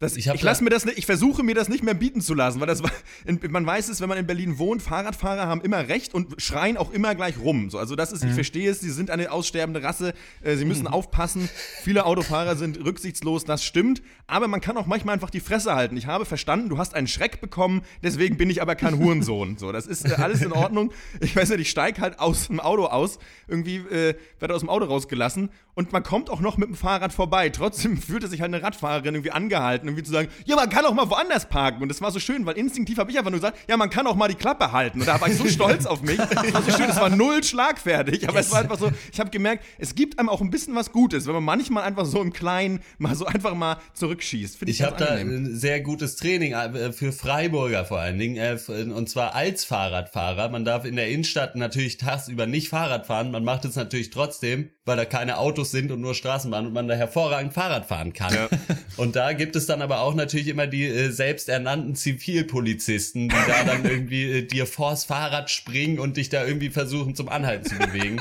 [0.00, 2.34] das, ich, ich lasse mir das nicht, ich versuche mir das nicht mehr bieten zu
[2.34, 2.82] lassen, weil das
[3.26, 6.76] in, man weiß es, wenn man in Berlin wohnt, Fahrradfahrer haben immer recht und schreien
[6.76, 7.70] auch immer gleich rum.
[7.70, 8.30] So, also das ist, mhm.
[8.30, 10.88] ich verstehe es, sie sind eine aussterbende Rasse, äh, sie müssen mhm.
[10.88, 11.48] aufpassen.
[11.82, 14.02] Viele Autofahrer sind rücksichtslos, das stimmt.
[14.26, 15.96] Aber man kann auch manchmal einfach die Fresse halten.
[15.96, 19.58] Ich habe verstanden, du hast einen Schreck bekommen, deswegen bin ich aber kein Hurensohn.
[19.58, 20.92] So, das ist äh, alles in Ordnung.
[21.20, 24.70] Ich weiß nicht, ich steige halt aus dem Auto aus, irgendwie äh, werde aus dem
[24.70, 27.50] Auto rausgelassen und man kommt auch noch mit dem Fahrrad vorbei.
[27.50, 30.94] Trotzdem fühlte sich halt eine Radfahrerin irgendwie angehalten, irgendwie zu sagen, ja, man kann auch
[30.94, 31.82] mal woanders parken.
[31.82, 34.06] Und das war so schön, weil instinktiv habe ich einfach nur gesagt, ja, man kann
[34.06, 35.00] auch mal die Klappe halten.
[35.00, 36.16] Und da war ich so stolz auf mich.
[36.16, 38.28] Das war so schön, es war null schlagfertig.
[38.28, 38.46] Aber yes.
[38.46, 41.26] es war einfach so, ich habe gemerkt, es gibt einem auch ein bisschen was Gutes,
[41.26, 44.58] wenn man manchmal einfach so im Kleinen mal so einfach mal zurückschießt.
[44.58, 48.36] Find ich ich habe da ein sehr gutes Training äh, für Freiburger vor allen Dingen.
[48.36, 50.48] Äh, und zwar als Fahrradfahrer.
[50.48, 53.30] Man darf in der Innenstadt natürlich tagsüber nicht Fahrrad fahren.
[53.30, 56.88] Man macht es natürlich trotzdem, weil da keine Autos sind und nur Straßenbahn und man
[56.88, 58.34] da hervorragend Fahrrad fahren kann.
[58.34, 58.48] Ja.
[58.96, 63.64] Und da gibt es dann aber auch natürlich immer die äh, selbsternannten Zivilpolizisten, die da
[63.64, 67.76] dann irgendwie äh, dir vors Fahrrad springen und dich da irgendwie versuchen zum Anhalten zu
[67.76, 68.20] bewegen.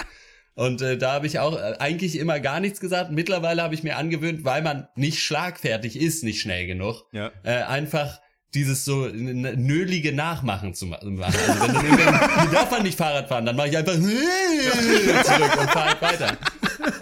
[0.56, 3.12] Und äh, da habe ich auch äh, eigentlich immer gar nichts gesagt.
[3.12, 7.32] Mittlerweile habe ich mir angewöhnt, weil man nicht schlagfertig ist, nicht schnell genug, ja.
[7.44, 8.20] äh, einfach
[8.54, 11.22] dieses so nölige Nachmachen zu machen.
[11.24, 15.70] Also wenn dann irgendwann, darf man nicht Fahrrad fahren, dann mache ich einfach zurück und
[15.72, 16.38] fahre halt weiter.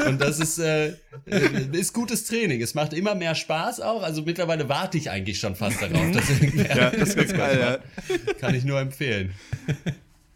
[0.08, 0.90] Und das ist, äh,
[1.26, 2.62] äh, ist gutes Training.
[2.62, 4.04] Es macht immer mehr Spaß auch.
[4.04, 8.34] Also mittlerweile warte ich eigentlich schon fast darauf, dass irgendwer ja, das ist geil, ja.
[8.40, 9.34] Kann ich nur empfehlen.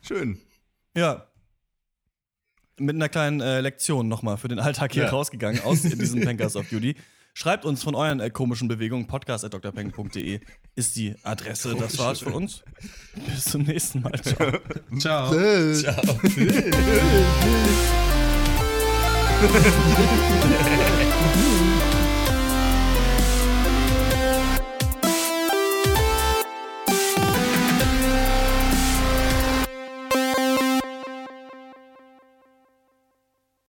[0.01, 0.39] Schön.
[0.95, 1.27] Ja.
[2.77, 5.09] Mit einer kleinen äh, Lektion nochmal für den Alltag hier ja.
[5.09, 6.95] rausgegangen aus diesem Pankers of Duty.
[7.37, 9.07] Schreibt uns von euren äh, komischen Bewegungen.
[9.07, 10.39] Podcast.drpeng.de
[10.75, 11.75] ist die Adresse.
[11.77, 12.63] Das war's von uns.
[13.27, 14.21] Bis zum nächsten Mal.
[14.21, 14.53] Ciao.
[14.97, 15.73] Ciao.
[15.73, 16.19] Ciao.
[19.45, 21.37] 嘿嘿嘿嘿嘿
[21.89, 21.94] 嘿